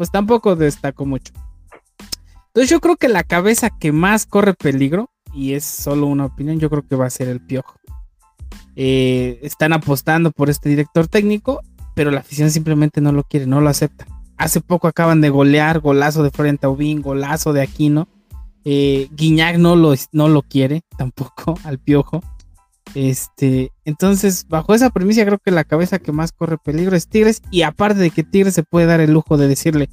[0.00, 1.34] pues tampoco destacó mucho.
[2.46, 6.58] Entonces yo creo que la cabeza que más corre peligro, y es solo una opinión,
[6.58, 7.74] yo creo que va a ser el Piojo.
[8.76, 11.60] Eh, están apostando por este director técnico,
[11.94, 14.06] pero la afición simplemente no lo quiere, no lo acepta.
[14.38, 18.08] Hace poco acaban de golear, golazo de Florian Taubín, golazo de Aquino.
[18.64, 22.22] Eh, Guiñac no lo, no lo quiere tampoco al Piojo.
[22.94, 27.42] Este, entonces, bajo esa premisa, creo que la cabeza que más corre peligro es Tigres.
[27.50, 29.88] Y aparte de que Tigres se puede dar el lujo de decirle,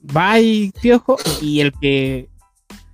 [0.00, 2.28] bye, piojo, y el que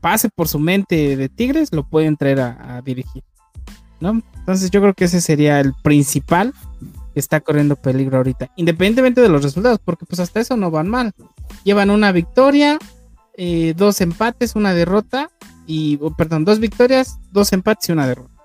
[0.00, 3.22] pase por su mente de Tigres lo pueden traer a, dirigir.
[4.00, 4.22] ¿no?
[4.36, 6.54] Entonces, yo creo que ese sería el principal
[7.12, 10.88] que está corriendo peligro ahorita, independientemente de los resultados, porque pues hasta eso no van
[10.88, 11.12] mal.
[11.64, 12.78] Llevan una victoria,
[13.36, 15.30] eh, dos empates, una derrota,
[15.66, 18.35] y, perdón, dos victorias, dos empates y una derrota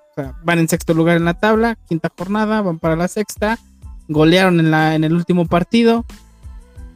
[0.43, 3.57] van en sexto lugar en la tabla, quinta jornada, van para la sexta,
[4.07, 6.05] golearon en, la, en el último partido.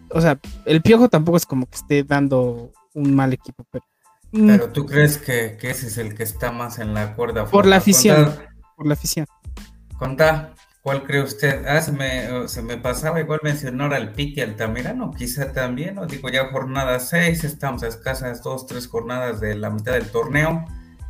[0.10, 3.86] O sea, el Piojo tampoco es como que esté dando un mal equipo, pero...
[4.32, 4.48] Mm.
[4.48, 7.46] Pero tú crees que, ese es el que está más en la cuerda.
[7.46, 8.34] Por la afición.
[8.76, 9.26] por la afición.
[9.98, 11.66] Conta, ¿cuál cree usted?
[11.66, 16.06] Ah, se me, se me pasaba igual mencionar al Piti Altamirano, quizá también, ¿no?
[16.06, 20.66] Digo, ya jornada 6, estamos a escasas dos, tres jornadas de la mitad del torneo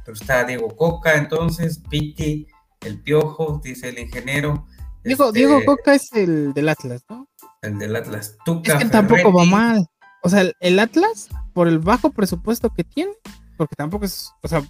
[0.06, 2.48] pero está Diego Coca, entonces, Piti,
[2.82, 4.68] el Piojo, dice el ingeniero.
[5.04, 7.28] Diego, este, Diego Coca es el del Atlas, ¿no?
[7.62, 8.38] El del Atlas.
[8.64, 9.88] es que tampoco va mal.
[10.22, 13.14] O sea, el Atlas, por el bajo presupuesto que tiene,
[13.58, 14.64] porque tampoco es, o sea,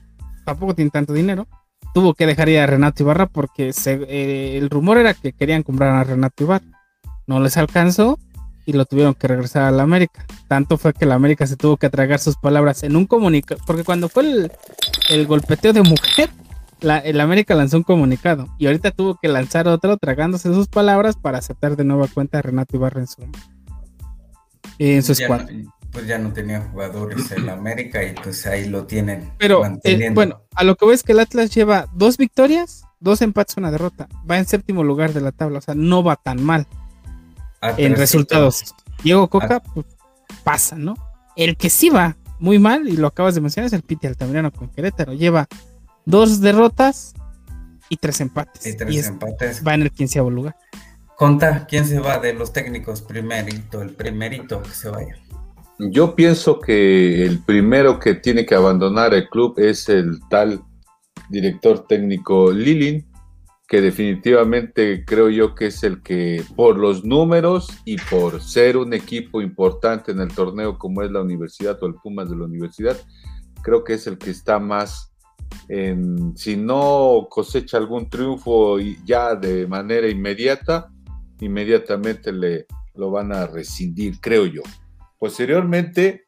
[0.45, 1.47] tampoco tiene tanto dinero,
[1.93, 5.95] tuvo que dejar ir a Renato Ibarra porque eh, el rumor era que querían comprar
[5.95, 6.65] a Renato Ibarra.
[7.27, 8.19] No les alcanzó
[8.65, 10.25] y lo tuvieron que regresar a la América.
[10.47, 13.83] Tanto fue que la América se tuvo que tragar sus palabras en un comunicado, porque
[13.83, 14.49] cuando fue
[15.09, 16.29] el, golpeteo de mujer,
[16.81, 21.15] la, el América lanzó un comunicado y ahorita tuvo que lanzar otro tragándose sus palabras
[21.15, 23.21] para aceptar de nueva cuenta a Renato Ibarra en su,
[24.79, 25.13] en su
[25.91, 29.31] pues ya no tenía jugadores en América y pues ahí lo tienen.
[29.37, 33.55] Pero eh, bueno, a lo que ves que el Atlas lleva dos victorias, dos empates,
[33.55, 34.09] una derrota.
[34.29, 36.67] Va en séptimo lugar de la tabla, o sea, no va tan mal
[37.77, 38.75] en resultados.
[39.03, 39.85] Diego Coca, pues,
[40.43, 40.95] pasa, ¿no?
[41.35, 44.51] El que sí va muy mal, y lo acabas de mencionar, es el Piti Altamirano
[44.51, 45.13] con Querétaro.
[45.13, 45.47] Lleva
[46.05, 47.13] dos derrotas
[47.89, 48.65] y tres empates.
[48.65, 49.63] Y tres empates.
[49.65, 50.55] Va en el quinceavo lugar.
[51.15, 53.81] Conta, ¿quién se va de los técnicos primerito?
[53.81, 55.15] El primerito que se vaya.
[55.79, 60.63] Yo pienso que el primero que tiene que abandonar el club es el tal
[61.29, 63.05] director técnico Lilin,
[63.67, 68.93] que definitivamente creo yo que es el que por los números y por ser un
[68.93, 72.97] equipo importante en el torneo como es la universidad o el Pumas de la universidad,
[73.63, 75.11] creo que es el que está más
[75.67, 80.91] en, si no cosecha algún triunfo ya de manera inmediata,
[81.39, 84.61] inmediatamente le lo van a rescindir, creo yo.
[85.19, 86.24] Posteriormente,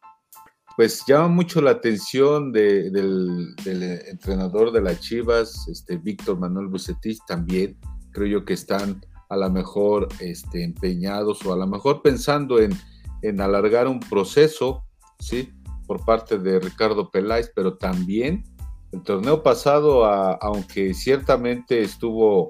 [0.78, 7.80] pues llama mucho la atención del, entrenador de las Chivas, este Víctor Manuel Bucetich, también
[8.12, 12.78] creo yo que están a lo mejor este, empeñados o a lo mejor pensando en,
[13.24, 14.84] en alargar un proceso,
[15.18, 15.52] ¿sí?
[15.88, 18.44] Por parte de Ricardo Peláez, pero también
[18.92, 22.50] el torneo pasado, aunque ciertamente estuvo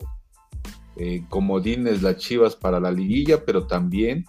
[0.97, 4.25] eh, comodines las Chivas para la liguilla, pero también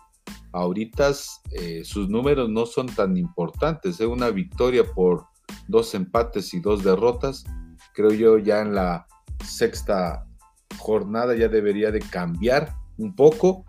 [0.53, 1.13] ahorita
[1.53, 3.95] eh, sus números no son tan importantes.
[3.95, 4.07] Es ¿eh?
[4.07, 5.27] una victoria por
[5.69, 7.45] dos empates y dos derrotas.
[7.95, 9.07] Creo yo ya en la
[9.45, 10.27] sexta
[10.79, 13.65] jornada ya debería de cambiar un poco.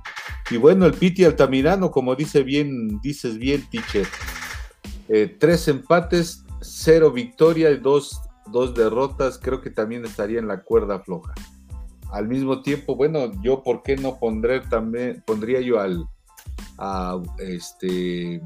[0.52, 4.08] Y bueno, el Piti Altamirano, como dice bien, dices bien, teacher,
[5.08, 8.20] eh, tres empates, cero victoria y dos,
[8.52, 11.34] dos derrotas, creo que también estaría en la cuerda floja.
[12.12, 16.08] Al mismo tiempo, bueno, yo por qué no pondré también, pondría yo al,
[16.80, 18.42] a este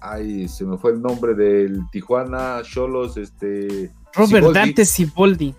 [0.00, 5.54] ay, se me fue el nombre del Tijuana Cholos, este Robert Dante Siboldi.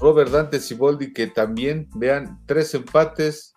[0.00, 3.54] Robert Dante Siboldi, que también vean tres empates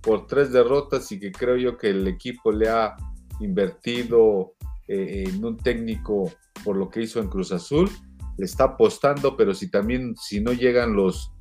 [0.00, 2.96] por tres derrotas y que creo yo que el equipo le ha
[3.40, 4.54] invertido
[4.88, 6.30] eh, en un técnico
[6.64, 7.90] por lo que hizo en Cruz Azul,
[8.36, 11.32] le está apostando, pero si también, si no llegan los,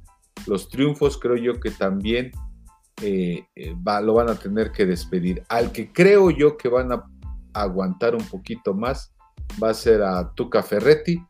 [0.47, 2.31] los triunfos, creo yo que también
[3.01, 5.43] eh, eh, lo van a tener que despedir.
[5.49, 7.03] Al que creo yo que van a
[7.53, 9.13] aguantar un poquito más
[9.61, 11.23] va a ser a Tuca Ferretti,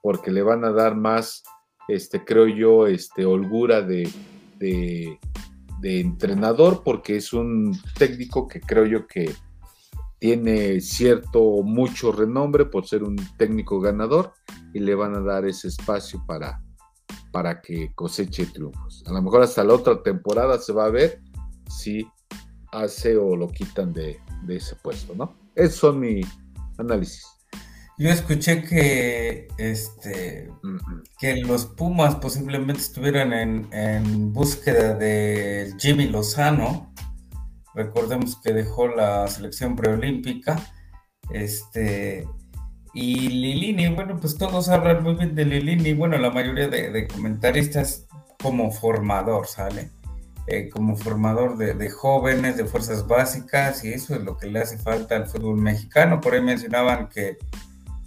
[0.00, 1.42] porque le van a dar más,
[1.88, 4.08] este, creo yo, este, holgura de,
[4.58, 5.18] de,
[5.82, 9.34] entrenador, porque es un técnico que creo yo que
[10.20, 14.32] tiene cierto, mucho renombre por ser un técnico ganador
[14.72, 16.62] y le van a dar ese espacio para,
[17.32, 19.02] para que coseche triunfos.
[19.06, 21.20] A lo mejor hasta la otra temporada se va a ver
[21.68, 22.06] si
[22.70, 25.34] hace o lo quitan de, ese puesto, ¿no?
[25.54, 26.20] Esos son mi
[26.78, 27.26] análisis.
[27.98, 30.50] Yo escuché que este
[31.18, 36.92] que los Pumas posiblemente estuvieran en, en búsqueda de Jimmy Lozano.
[37.74, 40.60] Recordemos que dejó la selección preolímpica.
[41.30, 42.26] Este,
[42.94, 48.06] y Lilini, bueno, pues todos hablan muy bien de Lilini, bueno, la mayoría de, comentaristas
[48.42, 49.90] como formador, ¿sale?
[50.46, 54.76] Eh, como formador de, jóvenes, de fuerzas básicas, y eso es lo que le hace
[54.76, 56.20] falta al fútbol mexicano.
[56.20, 57.38] Por ahí mencionaban que,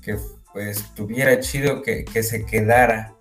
[0.04, 0.18] que
[0.54, 3.16] pues tuviera chido que, se quedara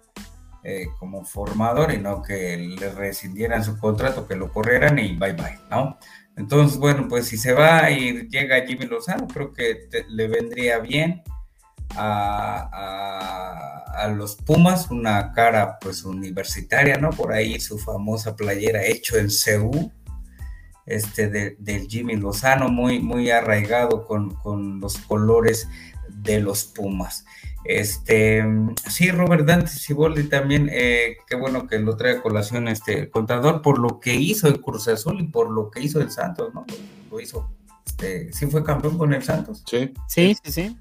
[0.64, 5.32] eh, como formador y no que le rescindieran su contrato, que lo corrieran y bye
[5.32, 5.98] bye, ¿no?
[6.36, 11.22] Entonces, bueno, pues si se va y llega Jimmy Lozano, creo que le vendría bien
[11.96, 13.70] a,
[14.16, 17.10] los Pumas, una cara pues universitaria, ¿no?
[17.10, 19.90] Por ahí su famosa playera hecho en CU,
[20.84, 25.68] este de, del Jimmy Lozano, muy, muy arraigado con, los colores
[26.08, 27.24] de los Pumas.
[27.64, 28.44] Este,
[28.90, 33.62] sí, Robert Dante Ciboldi también, eh, qué bueno que lo trae a colación este contador
[33.62, 36.66] por lo que hizo el Cruz Azul y por lo que hizo el Santos, ¿no?
[37.10, 37.48] Lo, hizo,
[37.86, 39.64] este, sí fue campeón con el Santos.
[39.66, 40.76] Sí, sí, sí, sí.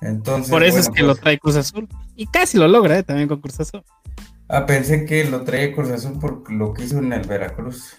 [0.00, 1.88] Entonces, Por eso es que lo pues trae Cruz Azul.
[2.16, 3.02] Y casi lo logra, ¿eh?
[3.02, 3.82] También con Cruz Azul.
[4.48, 7.96] Ah, pensé que lo traía Cruz Azul por lo que hizo en el Veracruz.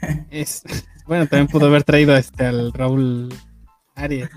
[1.06, 3.32] bueno, también pudo haber traído este al Raúl
[3.94, 4.30] Arias.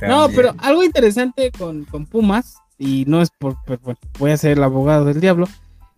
[0.00, 0.28] ¿no?
[0.34, 5.04] pero algo interesante con, Pumas, y no es por, bueno, voy a ser el abogado
[5.04, 5.48] del diablo,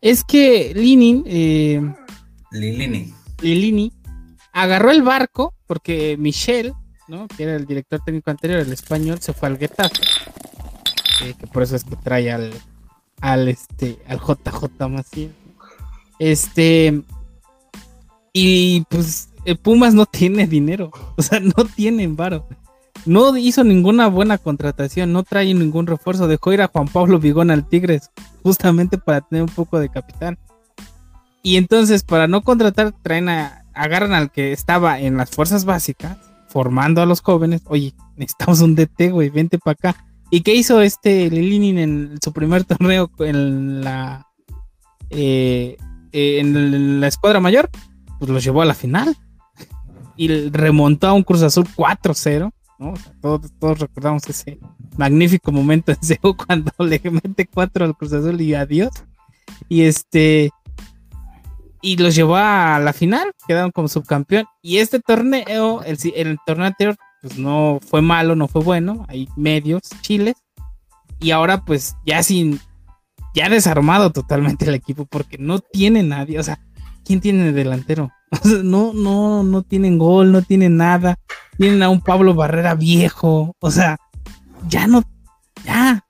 [0.00, 1.80] es que Linin, eh,
[2.50, 3.14] Lilini.
[3.40, 3.92] Lilini,
[4.52, 6.74] agarró el barco porque Michelle
[7.36, 10.02] que era el director técnico anterior, el español, se fue al Getafe.
[11.38, 12.52] que por eso es que trae al,
[13.20, 15.32] al, este, al JJ Macías.
[16.18, 17.02] Este.
[18.32, 20.90] Y pues eh, Pumas no tiene dinero.
[21.16, 22.46] O sea, no tienen varo.
[23.06, 26.26] No hizo ninguna buena contratación, no trae ningún refuerzo.
[26.26, 28.10] Dejó ir a Juan Pablo Vigón al Tigres,
[28.42, 30.38] justamente para tener un poco de capital.
[31.42, 36.16] Y entonces, para no contratar, traen a, agarran al que estaba en las fuerzas básicas,
[36.54, 37.62] formando a los jóvenes.
[37.66, 40.06] Oye, necesitamos un DT, güey, vente para acá.
[40.30, 44.28] ¿Y qué hizo este Lilinin en su primer torneo en la
[45.10, 45.76] eh,
[46.12, 47.68] en la escuadra mayor?
[48.20, 49.16] Pues los llevó a la final
[50.16, 52.52] y remontó a un Cruz Azul 4-0.
[53.20, 54.60] todos, recordamos ese
[54.96, 58.92] magnífico momento en Seúl cuando le mete 4 al Cruz Azul y adiós.
[59.68, 60.52] Y este
[61.84, 64.46] y los llevó a la final, quedaron como subcampeón.
[64.62, 69.28] Y este torneo, el, el torneo anterior, pues no fue malo, no fue bueno, hay
[69.36, 70.34] medios, chiles.
[71.20, 72.58] Y ahora pues ya sin,
[73.34, 76.58] ya desarmado totalmente el equipo porque no tiene nadie, o sea,
[77.04, 78.10] ¿quién tiene delantero?
[78.64, 81.18] no, no, no tienen gol, no tienen nada.
[81.58, 83.54] Tienen a un Pablo Barrera viejo.
[83.60, 83.98] O sea,
[84.68, 85.02] ya no,
[85.66, 86.02] ya.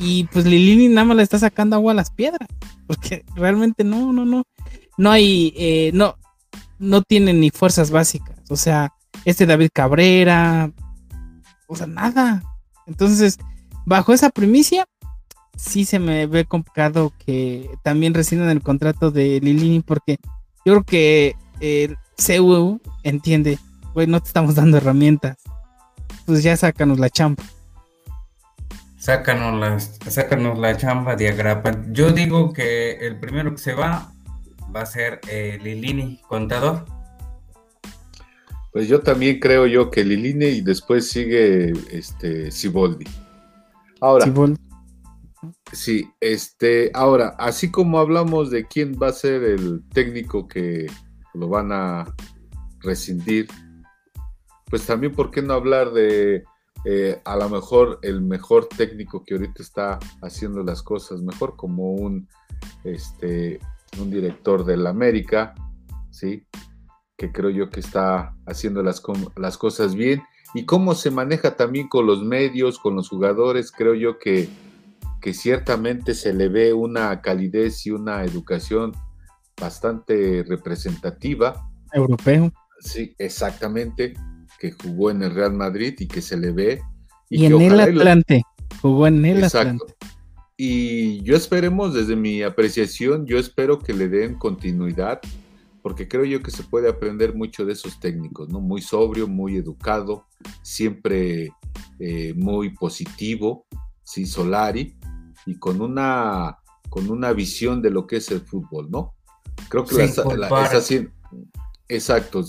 [0.00, 2.48] Y pues Lilini nada más le está sacando agua a las piedras.
[2.88, 4.42] Porque realmente no, no, no.
[4.98, 6.16] No hay, eh, no,
[6.78, 8.36] no tienen ni fuerzas básicas.
[8.50, 8.92] O sea,
[9.24, 10.70] este David Cabrera.
[11.66, 12.42] O sea, nada.
[12.86, 13.38] Entonces,
[13.86, 14.86] bajo esa primicia,
[15.56, 20.18] sí se me ve complicado que también rescindan el contrato de Lilini porque
[20.64, 23.58] yo creo que el CU entiende,
[23.94, 25.38] güey, no te estamos dando herramientas.
[26.26, 27.42] Pues ya sácanos la chamba.
[28.98, 29.80] Sácanos la,
[30.10, 31.72] sácanos la chamba de Agrapa.
[31.90, 34.12] Yo digo que el primero que se va
[34.74, 36.84] va a ser eh, Lilini, contador.
[38.72, 43.06] Pues yo también creo yo que Lilini y después sigue este Siboldi.
[44.00, 44.26] Ahora,
[45.72, 50.86] Sí, este, ahora, así como hablamos de quién va a ser el técnico que
[51.34, 52.06] lo van a
[52.80, 53.48] rescindir,
[54.70, 56.44] pues también, ¿por qué no hablar de
[56.84, 61.92] eh, a lo mejor el mejor técnico que ahorita está haciendo las cosas mejor, como
[61.92, 62.28] un,
[62.84, 63.60] este,
[64.00, 65.54] un director del América,
[66.10, 66.46] ¿sí?
[67.16, 69.02] Que creo yo que está haciendo las,
[69.36, 70.22] las cosas bien.
[70.54, 74.48] Y cómo se maneja también con los medios, con los jugadores, creo yo que
[75.20, 78.92] que ciertamente se le ve una calidez y una educación
[79.60, 81.68] bastante representativa.
[81.92, 82.52] Europeo.
[82.80, 84.14] Sí, exactamente,
[84.60, 86.80] que jugó en el Real Madrid y que se le ve.
[87.28, 88.42] Y, en el Atlante,
[88.80, 89.84] jugó en el Exacto.
[89.84, 89.94] Atlante.
[90.60, 95.20] Y yo esperemos, desde mi apreciación, yo espero que le den continuidad,
[95.82, 98.60] porque creo yo que se puede aprender mucho de esos técnicos, ¿no?
[98.60, 100.26] Muy sobrio, muy educado,
[100.62, 101.52] siempre
[102.00, 103.66] eh, muy positivo,
[104.02, 104.96] sí, Solari,
[105.46, 106.58] y con una,
[106.90, 109.14] con una visión de lo que es el fútbol, ¿no?
[109.68, 111.06] Creo que es así.
[111.88, 112.44] Exacto.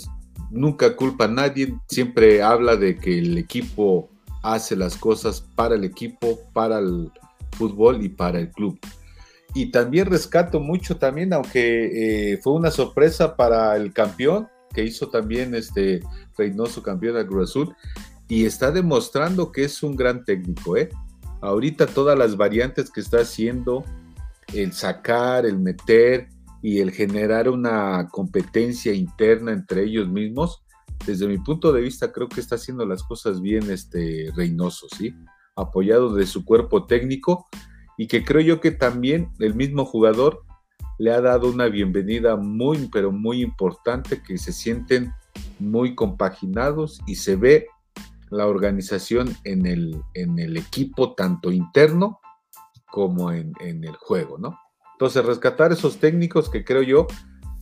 [0.49, 4.10] Nunca culpa a nadie, siempre habla de que el equipo
[4.41, 7.12] hace las cosas para el equipo, para el
[7.51, 8.79] fútbol y para el club.
[9.53, 15.09] Y también rescato mucho también, aunque eh, fue una sorpresa para el campeón, que hizo
[15.09, 16.01] también este
[16.37, 17.75] Reynoso campeón de Cruz Azul,
[18.27, 20.89] y está demostrando que es un gran técnico, ¿eh?
[21.41, 23.83] ahorita todas las variantes que está haciendo,
[24.53, 26.29] el sacar, el meter
[26.61, 30.63] y el generar una competencia interna entre ellos mismos,
[31.05, 35.15] desde mi punto de vista creo que está haciendo las cosas bien este Reynoso, ¿sí?
[35.60, 37.47] Apoyado de su cuerpo técnico
[37.97, 40.43] y que creo yo que también el mismo jugador
[40.97, 45.14] le ha dado una bienvenida muy, pero muy importante, que se sienten
[45.60, 47.68] muy compaginados y se ve
[48.30, 52.20] la organización en el, en el equipo, tanto interno
[52.91, 54.60] como en, el juego, ¿no?
[54.93, 57.07] Entonces, rescatar esos técnicos que creo yo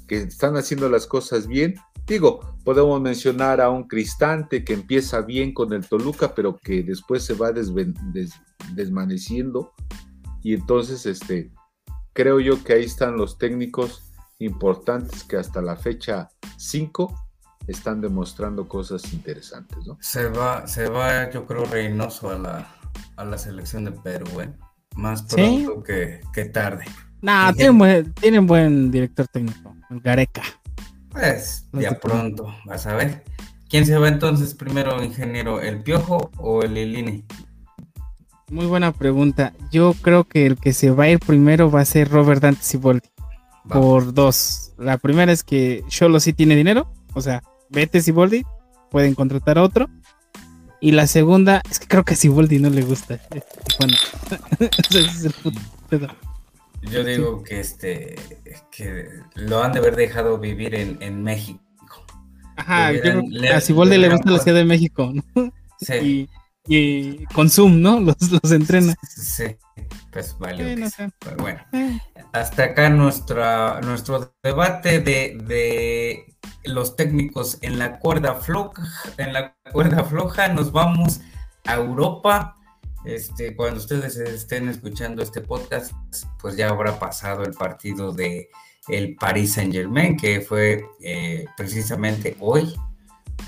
[0.08, 1.76] que están haciendo las cosas bien.
[2.08, 7.24] Digo, podemos mencionar a un Cristante que empieza bien con el Toluca, pero que después
[7.24, 9.74] se va desvaneciendo.
[10.41, 11.51] Y entonces, este,
[12.14, 17.14] creo yo que ahí están los técnicos importantes que hasta la fecha 5
[17.68, 19.97] están demostrando cosas interesantes, ¿no?
[19.99, 22.74] Se va, se va, yo creo, Reynoso a la,
[23.18, 24.53] a la selección de Perú, ¿eh?
[24.95, 26.22] Más pronto que,
[26.53, 26.86] tarde.
[27.22, 30.43] No, tienen buen, tienen buen director técnico, Gareca.
[31.20, 33.24] Pues, ya pronto, vas a ver.
[33.70, 35.61] ¿Quién se va entonces primero, ingeniero?
[35.61, 37.26] ¿El Piojo o el Ilini?
[38.49, 39.53] Muy buena pregunta.
[39.72, 42.61] Yo creo que el que se va a ir primero va a ser Robert Dante
[42.61, 43.09] Siboldi.
[43.68, 44.74] Por dos.
[44.78, 46.93] La primera es que Cholo sí tiene dinero.
[47.13, 48.45] O sea, vete Siboldi,
[48.91, 49.89] pueden contratar a otro.
[50.80, 53.20] Y la segunda, es que creo que a Siboldi no le gusta.
[53.80, 53.95] Bueno,
[56.82, 58.15] Yo digo que este
[58.71, 61.61] que lo han de haber dejado vivir en, México.
[62.55, 62.91] Ajá,
[63.53, 65.51] a Siboldi le gusta la Ciudad de México, ¿no?
[65.80, 66.30] Sí.
[66.69, 67.99] Y, con Zoom, ¿no?
[68.01, 68.93] Los, los entrena.
[69.03, 69.55] Sí,
[70.11, 70.89] pues vale.
[71.19, 71.99] Pues bueno, eh.
[72.34, 78.84] hasta acá nuestra, nuestro debate de, de los técnicos en la cuerda floja.
[79.17, 81.21] En la cuerda floja nos vamos
[81.65, 82.57] a Europa.
[83.06, 85.93] Este, cuando ustedes estén escuchando este podcast,
[86.41, 88.50] pues ya habrá pasado el partido de
[88.88, 92.74] el Paris Saint Germain, que fue eh, precisamente hoy.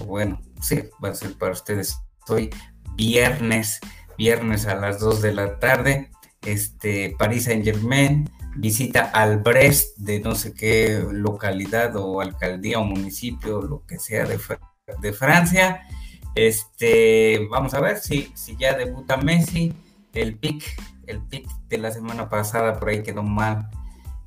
[0.05, 1.97] Bueno, sí, va a ser para ustedes
[2.27, 2.49] hoy,
[2.95, 3.79] viernes,
[4.17, 6.11] viernes a las 2 de la tarde.
[6.41, 12.83] Este, Paris Saint Germain visita al Brest de no sé qué localidad o alcaldía o
[12.83, 14.39] municipio, lo que sea de,
[15.01, 15.81] de Francia.
[16.39, 19.73] Este, vamos a ver si, si ya debuta Messi.
[20.13, 20.63] El pick,
[21.05, 23.69] el pick de la semana pasada por ahí quedó mal.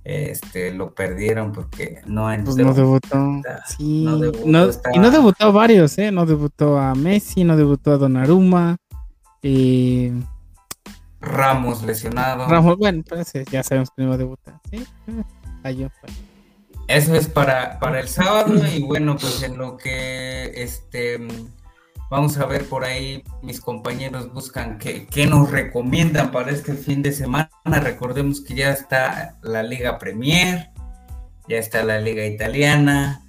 [0.04, 3.40] Este, lo perdieron porque no pues no debutó.
[3.66, 4.04] Sí.
[4.04, 6.10] y no debutó varios, ¿eh?
[6.10, 8.76] No debutó a Messi, no debutó a Donnarumma.
[9.42, 10.12] Eh,
[11.18, 12.46] Ramos lesionado.
[12.46, 14.60] Ramos, bueno, pues ya sabemos que no va a debutar.
[14.70, 14.86] ¿sí?
[16.88, 21.18] Eso es para, para el sábado y bueno, pues en lo que este
[22.12, 27.10] vamos a ver por ahí, mis compañeros buscan qué, nos recomiendan para este fin de
[27.10, 27.48] semana.
[27.64, 30.72] Recordemos que ya está la Liga Premier,
[31.48, 33.24] ya está la Liga Italiana,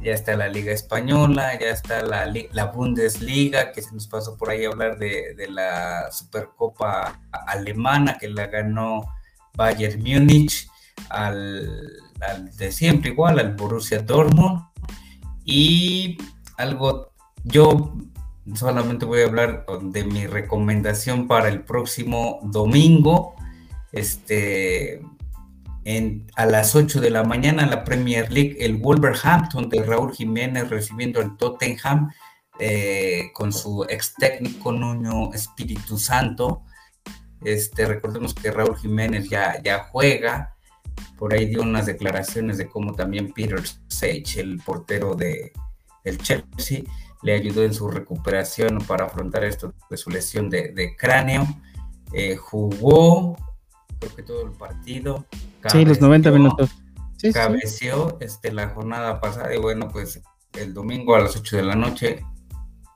[0.00, 4.48] ya está la Liga Española, ya está la, la Bundesliga, que se nos pasó por
[4.48, 9.02] ahí a hablar de, la Supercopa Alemana, que la ganó
[9.52, 10.66] Bayern Múnich,
[11.10, 11.68] al,
[12.56, 14.62] de siempre igual, al Borussia Dortmund.
[15.44, 16.16] Y
[16.56, 17.12] algo,
[17.44, 17.92] yo
[18.54, 23.34] solamente voy a hablar de mi recomendación para el próximo domingo.
[23.92, 25.02] Este,
[26.36, 30.70] a las 8 de la mañana en la Premier League, el Wolverhampton de Raúl Jiménez
[30.70, 32.10] recibiendo el Tottenham
[32.58, 36.62] eh, con su ex técnico Nuño Espíritu Santo.
[37.42, 40.54] Este, recordemos que Raúl Jiménez ya, ya juega.
[41.18, 45.52] Por ahí dio unas declaraciones de cómo también Peter Sage, el portero de,
[46.04, 46.82] del Chelsea,
[47.22, 51.46] le ayudó en su recuperación para afrontar esto de su lesión de, cráneo.
[52.12, 53.36] Eh, jugó,
[53.98, 55.26] creo que todo el partido,
[55.68, 56.70] sí, los 90 minutos.
[57.16, 60.20] Sí, cabeció Este, la jornada pasada y bueno, pues
[60.54, 62.24] el domingo a las 8 de la noche,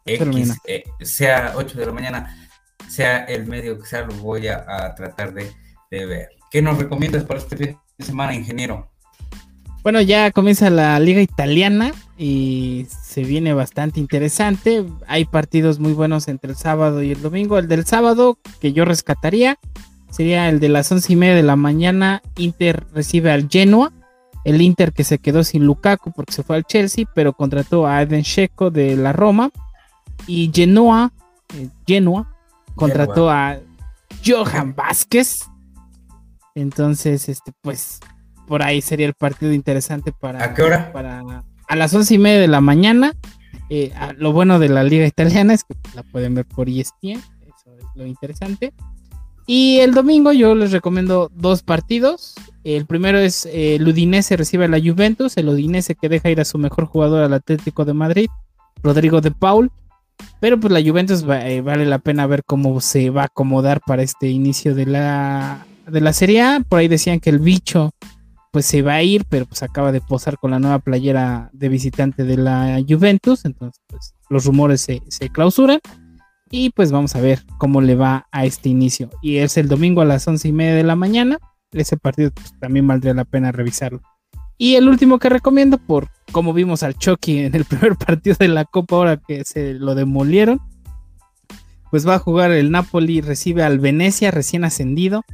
[0.05, 2.49] X, eh, sea 8 de la mañana,
[2.89, 5.53] sea el medio que sea, lo voy a, tratar de,
[5.91, 6.31] ver.
[6.51, 8.91] ¿Qué nos recomiendas para este fin de semana, ingeniero?
[9.83, 14.85] Bueno, ya comienza la liga italiana y se viene bastante interesante.
[15.07, 17.59] Hay partidos muy buenos entre el sábado y el domingo.
[17.59, 19.59] El del sábado que yo rescataría
[20.11, 22.23] sería el de las once y media de la mañana.
[22.37, 23.93] Inter recibe al Genoa.
[24.45, 28.01] El Inter que se quedó sin Lukaku porque se fue al Chelsea, pero contrató a
[28.01, 29.51] Eden Sheko de la Roma.
[30.27, 31.13] Y Genoa,
[31.55, 32.33] eh, Genoa
[32.75, 33.59] contrató a
[34.25, 35.41] Johan Vázquez.
[36.55, 38.01] Entonces, este, pues,
[38.47, 40.43] por ahí sería el partido interesante para.
[40.43, 40.93] ¿A qué hora?
[40.93, 43.15] Para, a las once y media de la mañana.
[43.69, 47.21] Eh, lo bueno de la liga italiana es que la pueden ver por ESPN.
[47.47, 48.73] Eso es lo interesante.
[49.47, 52.35] Y el domingo yo les recomiendo dos partidos.
[52.65, 56.41] El primero es eh, el Udinese recibe a la Juventus, el Udinese que deja ir
[56.41, 58.27] a su mejor jugador al Atlético de Madrid,
[58.83, 59.71] Rodrigo de Paul.
[60.41, 64.03] Pero pues la Juventus eh, vale la pena ver cómo se va a acomodar para
[64.03, 66.61] este inicio de la, de la Serie A.
[66.69, 67.93] Por ahí decían que el bicho
[68.53, 71.69] pues se va a ir, pero pues acaba de posar con la nueva playera de
[71.69, 73.45] visitante de la Juventus.
[73.45, 75.81] Entonces pues los rumores se, se clausuran.
[76.51, 79.11] Y pues vamos a ver cómo le va a este inicio.
[79.21, 81.39] Y es el domingo a las once y media de la mañana.
[81.73, 84.01] Ese partido pues, también valdría la pena revisarlo.
[84.59, 88.49] Y el último que recomiendo, por como vimos al Chucky en el primer partido de
[88.49, 90.61] la Copa, ahora que se lo demolieron,
[91.91, 95.25] pues va a jugar el Napoli, recibe al Venecia recién ascendido.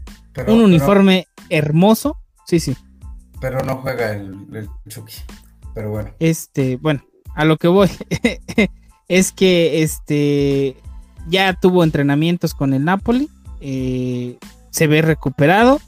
[0.46, 2.16] un uniforme hermoso.
[2.46, 2.76] Sí, sí.
[3.42, 5.16] Pero no juega el, el Chucky.
[5.74, 6.10] Pero bueno.
[6.20, 7.02] Este, bueno,
[7.34, 7.90] a lo que voy
[9.08, 10.76] es que este
[11.28, 13.28] ya tuvo entrenamientos con el Napoli,
[13.60, 14.38] eh,
[14.70, 15.80] se ve recuperado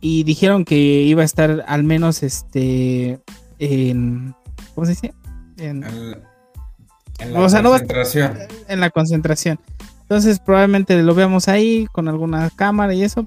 [0.00, 3.20] y dijeron que iba a estar al menos este
[3.58, 4.34] en
[4.74, 5.14] ¿cómo se dice?
[5.58, 8.38] En, la concentración.
[8.68, 9.58] en la concentración.
[10.02, 13.26] Entonces probablemente lo veamos ahí con alguna cámara y eso.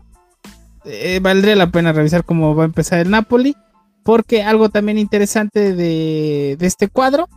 [0.85, 3.55] Eh, valdría la pena revisar cómo va a empezar el Napoli.
[4.09, 7.29] Porque algo también interesante de, este cuadro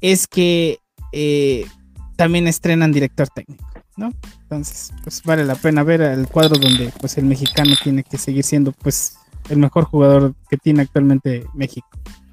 [0.00, 0.78] es que
[1.10, 1.66] eh,
[2.14, 4.12] también estrenan director técnico, ¿no?
[4.42, 8.44] Entonces, pues vale la pena ver el cuadro donde pues el mexicano tiene que seguir
[8.44, 9.16] siendo pues
[9.48, 11.88] el mejor jugador que tiene actualmente México.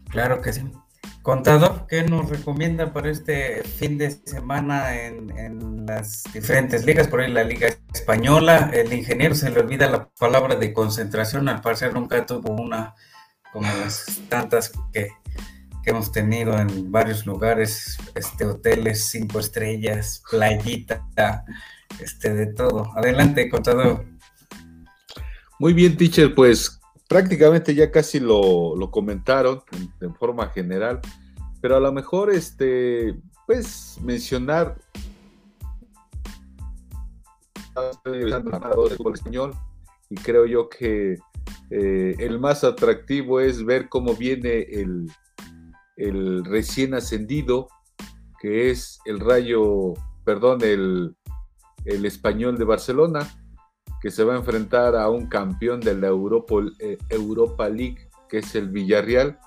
[0.10, 0.62] Claro que sí.
[1.24, 7.08] Contador, ¿qué nos recomienda para este fin de semana en, las diferentes ligas?
[7.08, 11.62] Por ahí la Liga Española, el ingeniero se le olvida la palabra de concentración, al
[11.62, 12.94] parecer nunca tuvo una
[13.52, 15.10] como las tantas que,
[15.84, 21.04] hemos tenido en varios lugares, este, hoteles, cinco estrellas, playita,
[22.00, 22.92] este, de todo.
[22.96, 24.06] Adelante, contador.
[25.58, 29.64] Muy bien, teacher, pues prácticamente ya casi lo, comentaron
[30.00, 31.02] en, forma general,
[31.62, 33.16] pero a lo mejor, este,
[33.48, 34.78] pues, mencionar
[38.06, 38.34] el
[39.14, 39.56] español
[40.10, 41.18] y creo yo que
[41.74, 44.68] eh, el más atractivo es ver cómo viene
[45.96, 47.70] el, recién ascendido,
[48.42, 49.94] que es el Rayo,
[50.26, 51.16] perdón, el,
[51.86, 53.28] Español de Barcelona,
[54.02, 58.54] que se va a enfrentar a un campeón de la eh, Europa League, que es
[58.56, 59.40] el Villarreal.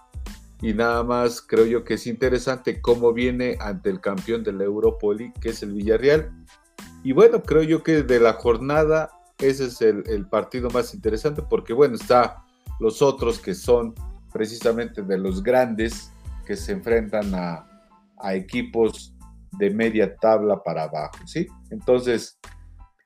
[0.63, 4.65] Y nada más creo yo que es interesante cómo viene ante el campeón de la
[4.65, 6.33] Europa League, que es el Villarreal.
[7.03, 11.73] Y bueno, creo yo que de la jornada ese es el, partido más interesante porque
[11.73, 12.45] bueno, está
[12.81, 13.95] los otros que son
[14.33, 16.13] precisamente de los grandes
[16.47, 17.71] que se enfrentan a,
[18.33, 19.15] equipos
[19.59, 21.47] de media tabla para abajo, ¿sí?
[21.71, 22.39] Entonces,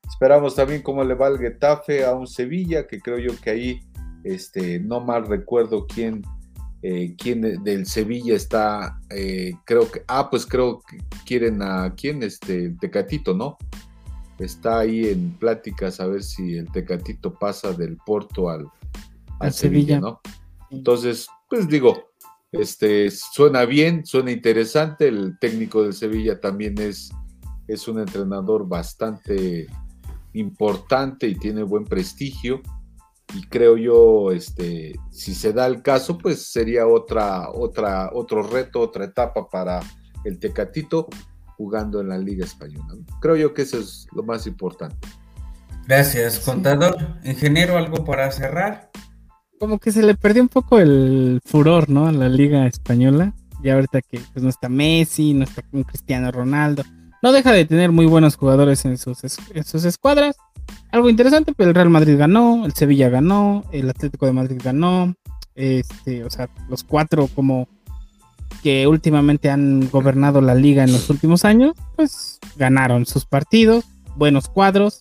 [0.08, 3.80] Esperamos también cómo le va el Getafe a un Sevilla, que creo yo que ahí,
[4.24, 6.22] este, no mal recuerdo quién,
[6.82, 12.22] eh, quién del Sevilla está, eh, creo que, ah, pues creo que quieren a quién,
[12.22, 13.58] este, Tecatito, ¿no?
[14.38, 18.66] Está ahí en pláticas a ver si el Tecatito pasa del Porto al,
[19.40, 20.20] al Sevilla, ¿no?
[20.70, 22.10] Entonces, pues digo,
[22.52, 27.10] este, suena bien, suena interesante, el técnico del Sevilla también es,
[27.66, 29.66] es un entrenador bastante
[30.32, 32.62] importante y tiene buen prestigio.
[33.34, 38.80] Y creo yo, este, si se da el caso, pues sería otra, otra, otro reto,
[38.80, 39.80] otra etapa para
[40.24, 41.08] el Tecatito
[41.58, 42.94] jugando en la Liga Española.
[43.20, 44.96] Creo yo que eso es lo más importante.
[45.86, 46.96] Gracias, contador.
[47.24, 48.90] Ingeniero, ¿algo para cerrar?
[49.58, 52.06] Como que se le perdió un poco el furor, ¿no?
[52.06, 53.34] A la Liga Española.
[53.60, 56.84] Ya ahorita que pues, no está Messi, no está un Cristiano Ronaldo.
[57.22, 60.36] No deja de tener muy buenos jugadores en sus, sus escuadras.
[60.92, 65.14] Algo interesante, pero el Real Madrid ganó, el Sevilla ganó, el Atlético de Madrid ganó.
[65.56, 67.66] Este, o sea, los cuatro como
[68.62, 73.84] que últimamente han gobernado la liga en los últimos años, pues ganaron sus partidos,
[74.16, 75.00] buenos cuadros.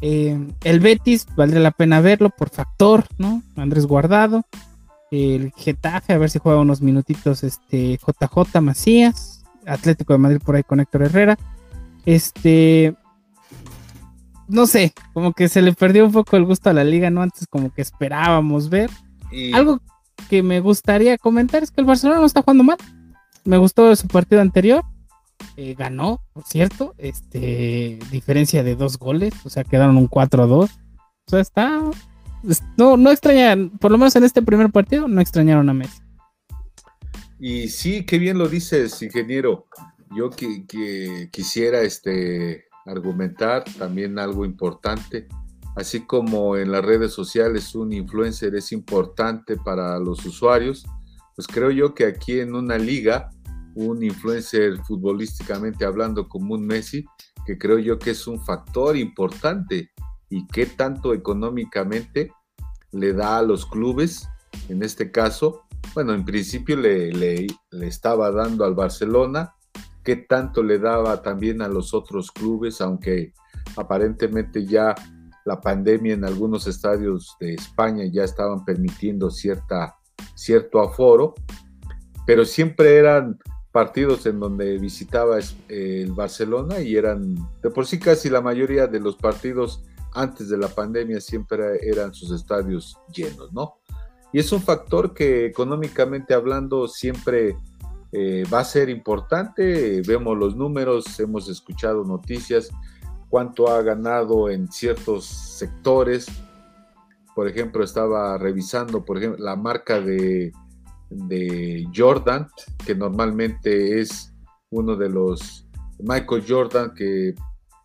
[0.00, 3.42] Eh, el Betis, valdría la pena verlo por factor, ¿no?
[3.56, 4.44] Andrés Guardado.
[5.10, 9.44] El Getafe, a ver si juega unos minutitos este JJ Macías.
[9.66, 11.38] Atlético de Madrid por ahí con Héctor Herrera.
[12.04, 12.94] Este,
[14.48, 17.22] no sé, como que se le perdió un poco el gusto a la liga, ¿no?
[17.22, 18.90] Antes como que esperábamos ver.
[19.52, 19.80] Algo
[20.28, 22.78] que me gustaría comentar es que el Barcelona no está jugando mal.
[23.44, 24.82] Me gustó su partido anterior.
[25.56, 30.64] Eh, ganó, por cierto, este, diferencia de dos goles, o sea, quedaron un 4-2.
[30.64, 30.68] O
[31.26, 31.82] sea, está,
[32.76, 36.00] no, no extrañan, por lo menos en este primer partido, no extrañaron a Messi.
[37.38, 39.66] Y sí, qué bien lo dices, ingeniero.
[40.14, 45.28] Yo que, quisiera este, argumentar también algo importante.
[45.76, 50.86] Así como en las redes sociales un influencer es importante para los usuarios,
[51.34, 53.30] pues creo yo que aquí en una liga,
[53.74, 57.04] un influencer futbolísticamente hablando como un Messi,
[57.44, 59.90] que creo yo que es un factor importante
[60.30, 62.32] y que tanto económicamente
[62.90, 64.28] le da a los clubes,
[64.70, 67.46] en este caso, bueno, en principio le,
[67.82, 69.54] estaba dando al Barcelona,
[70.02, 73.34] qué tanto le daba también a los otros clubes, aunque
[73.76, 74.94] aparentemente ya
[75.46, 79.96] la pandemia en algunos estadios de España ya estaban permitiendo cierta,
[80.34, 81.34] cierto aforo,
[82.26, 83.38] pero siempre eran
[83.72, 85.38] partidos en donde visitaba
[85.68, 89.82] el Barcelona y eran, de por sí casi la mayoría de los partidos
[90.12, 93.78] antes de la pandemia siempre eran sus estadios llenos, ¿no?
[94.32, 97.56] y es un factor que económicamente hablando siempre
[98.12, 100.02] eh, va a ser importante.
[100.06, 102.70] Vemos los números, hemos escuchado noticias,
[103.36, 106.24] cuánto ha ganado en ciertos sectores.
[107.34, 110.52] Por ejemplo, estaba revisando, por ejemplo, la marca de,
[111.10, 112.48] de Jordan,
[112.86, 114.32] que normalmente es
[114.70, 115.66] uno de los
[115.98, 117.34] Michael Jordan que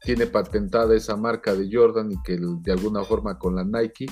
[0.01, 4.05] tiene patentada esa marca de Jordan y que de alguna forma con la Nike,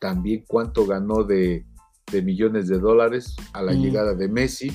[0.00, 1.66] también cuánto ganó de,
[2.10, 3.80] de millones de dólares a la mm.
[3.80, 4.72] llegada de Messi.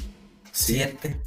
[0.54, 1.22] Siete.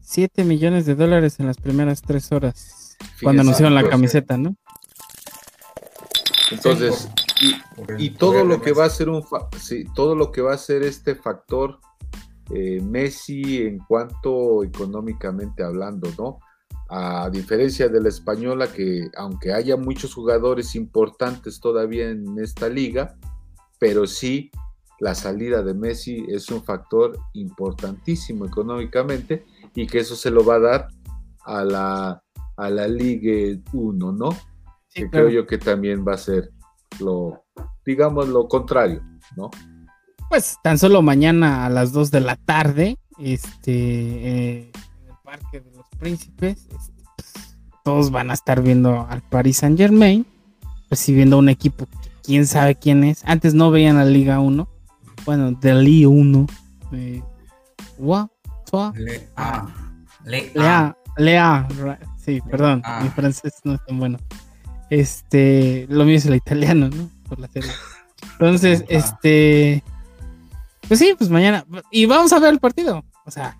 [0.00, 2.79] Siete millones de dólares en las primeras tres horas.
[3.22, 4.56] Cuando anunciaron la camiseta, ¿no?
[6.50, 7.08] Entonces,
[7.98, 9.24] y, todo lo que va a ser un
[9.58, 11.78] sí, todo lo que va a ser este factor
[12.50, 16.38] eh, Messi en cuanto económicamente hablando, ¿no?
[16.88, 23.16] A diferencia de la española, que aunque haya muchos jugadores importantes todavía en esta liga,
[23.78, 24.50] pero sí
[24.98, 30.56] la salida de Messi es un factor importantísimo económicamente y que eso se lo va
[30.56, 30.88] a dar
[31.44, 32.22] a la,
[32.60, 34.30] a la Liga 1, ¿no?
[34.92, 36.50] que creo yo que también va a ser
[36.98, 37.44] lo,
[37.84, 39.02] digamos, lo contrario,
[39.36, 39.50] ¿no?
[40.28, 45.60] Pues tan solo mañana a las 2 de la tarde, este, eh, en el Parque
[45.60, 50.26] de los Príncipes, este, pues, todos van a estar viendo al Paris Saint Germain,
[50.88, 53.24] recibiendo un equipo que quién sabe quién es.
[53.24, 54.68] Antes no veían la Liga 1,
[55.24, 56.46] bueno, de Liga 1.
[56.92, 57.22] Eh,
[60.24, 61.68] Lea, Lea,
[62.24, 64.18] sí, perdón, mi francés no es tan bueno.
[64.90, 67.08] Este, lo mío es el italiano, ¿no?
[67.28, 67.70] Por la serie.
[68.32, 69.84] Entonces, este,
[70.88, 71.64] pues sí, pues mañana.
[71.90, 73.04] Y vamos a ver el partido.
[73.24, 73.56] O sea,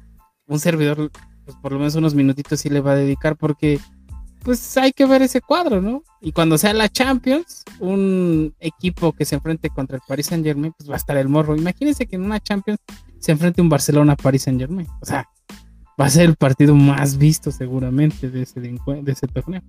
[0.46, 1.10] un servidor,
[1.44, 3.78] pues por lo menos unos minutitos sí le va a dedicar porque,
[4.42, 6.02] pues hay que ver ese cuadro, ¿no?
[6.20, 10.72] Y cuando sea la Champions, un equipo que se enfrente contra el Paris Saint Germain,
[10.76, 11.54] pues va a estar el morro.
[11.54, 12.80] Imagínense que en una Champions
[13.20, 14.88] se enfrente un Barcelona-Paris Saint Germain.
[15.00, 15.28] O sea,
[16.00, 19.62] va a ser el partido más visto seguramente de ese, de ese torneo.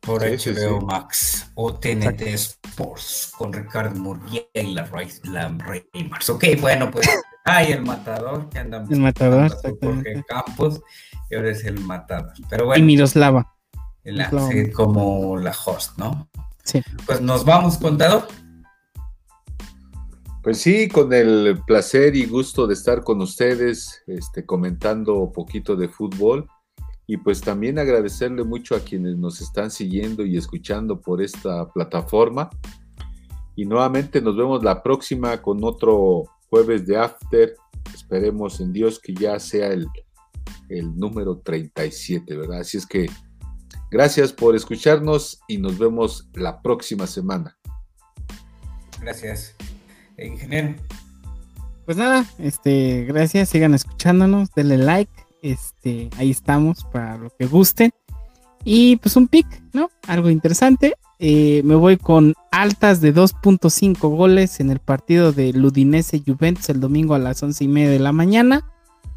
[0.00, 4.88] Por HBO Max o TNT Sports con Ricardo Murguía y la,
[5.24, 6.28] la Reimers.
[6.28, 7.08] Ok, bueno, pues
[7.44, 10.80] hay el matador que anda El matador, Jorge Campos
[11.30, 12.32] y ahora es el matador.
[12.50, 12.82] Pero bueno.
[12.82, 13.54] Y Miroslava.
[14.74, 16.28] como la host, ¿no?
[16.64, 16.82] Sí.
[17.06, 18.26] Pues nos vamos, contador.
[20.42, 25.76] Pues sí, con el placer y gusto de estar con ustedes, este, comentando un poquito
[25.76, 26.48] de fútbol
[27.06, 32.50] y pues también agradecerle mucho a quienes nos están siguiendo y escuchando por esta plataforma.
[33.54, 37.54] Y nuevamente nos vemos la próxima con otro jueves de After.
[37.94, 39.86] Esperemos en Dios que ya sea el,
[40.68, 42.60] el número 37, ¿verdad?
[42.60, 43.08] Así es que
[43.92, 47.56] gracias por escucharnos y nos vemos la próxima semana.
[49.00, 49.54] Gracias,
[50.18, 50.74] ingeniero.
[51.84, 57.92] Pues nada, este, gracias, sigan escuchándonos, denle like este, ahí estamos para lo que guste.
[58.64, 59.90] Y pues un pick, ¿no?
[60.06, 60.94] Algo interesante.
[61.18, 66.80] Eh, me voy con altas de 2.5 goles en el partido de Ludinese Juventus el
[66.80, 68.68] domingo a las 11 y media de la mañana.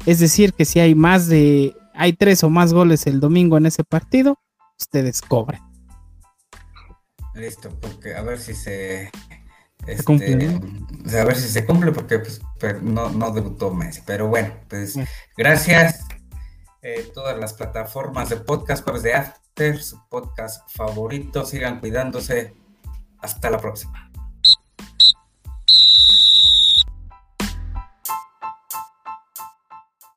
[0.04, 3.66] Es decir, que si hay más de, hay tres o más goles el domingo en
[3.66, 4.38] ese partido,
[4.78, 5.60] ustedes cobren.
[7.34, 9.10] Listo, porque a ver si se,
[9.86, 10.04] este.
[11.02, 12.40] Pues, a ver si se cumple, porque pues,
[12.82, 14.02] no, debutó Messi.
[14.04, 14.98] Pero bueno, pues
[15.36, 16.04] gracias.
[16.82, 21.44] Eh, todas las plataformas de podcast, pues de After, su podcast favorito.
[21.44, 22.54] Sigan cuidándose.
[23.18, 24.10] Hasta la próxima.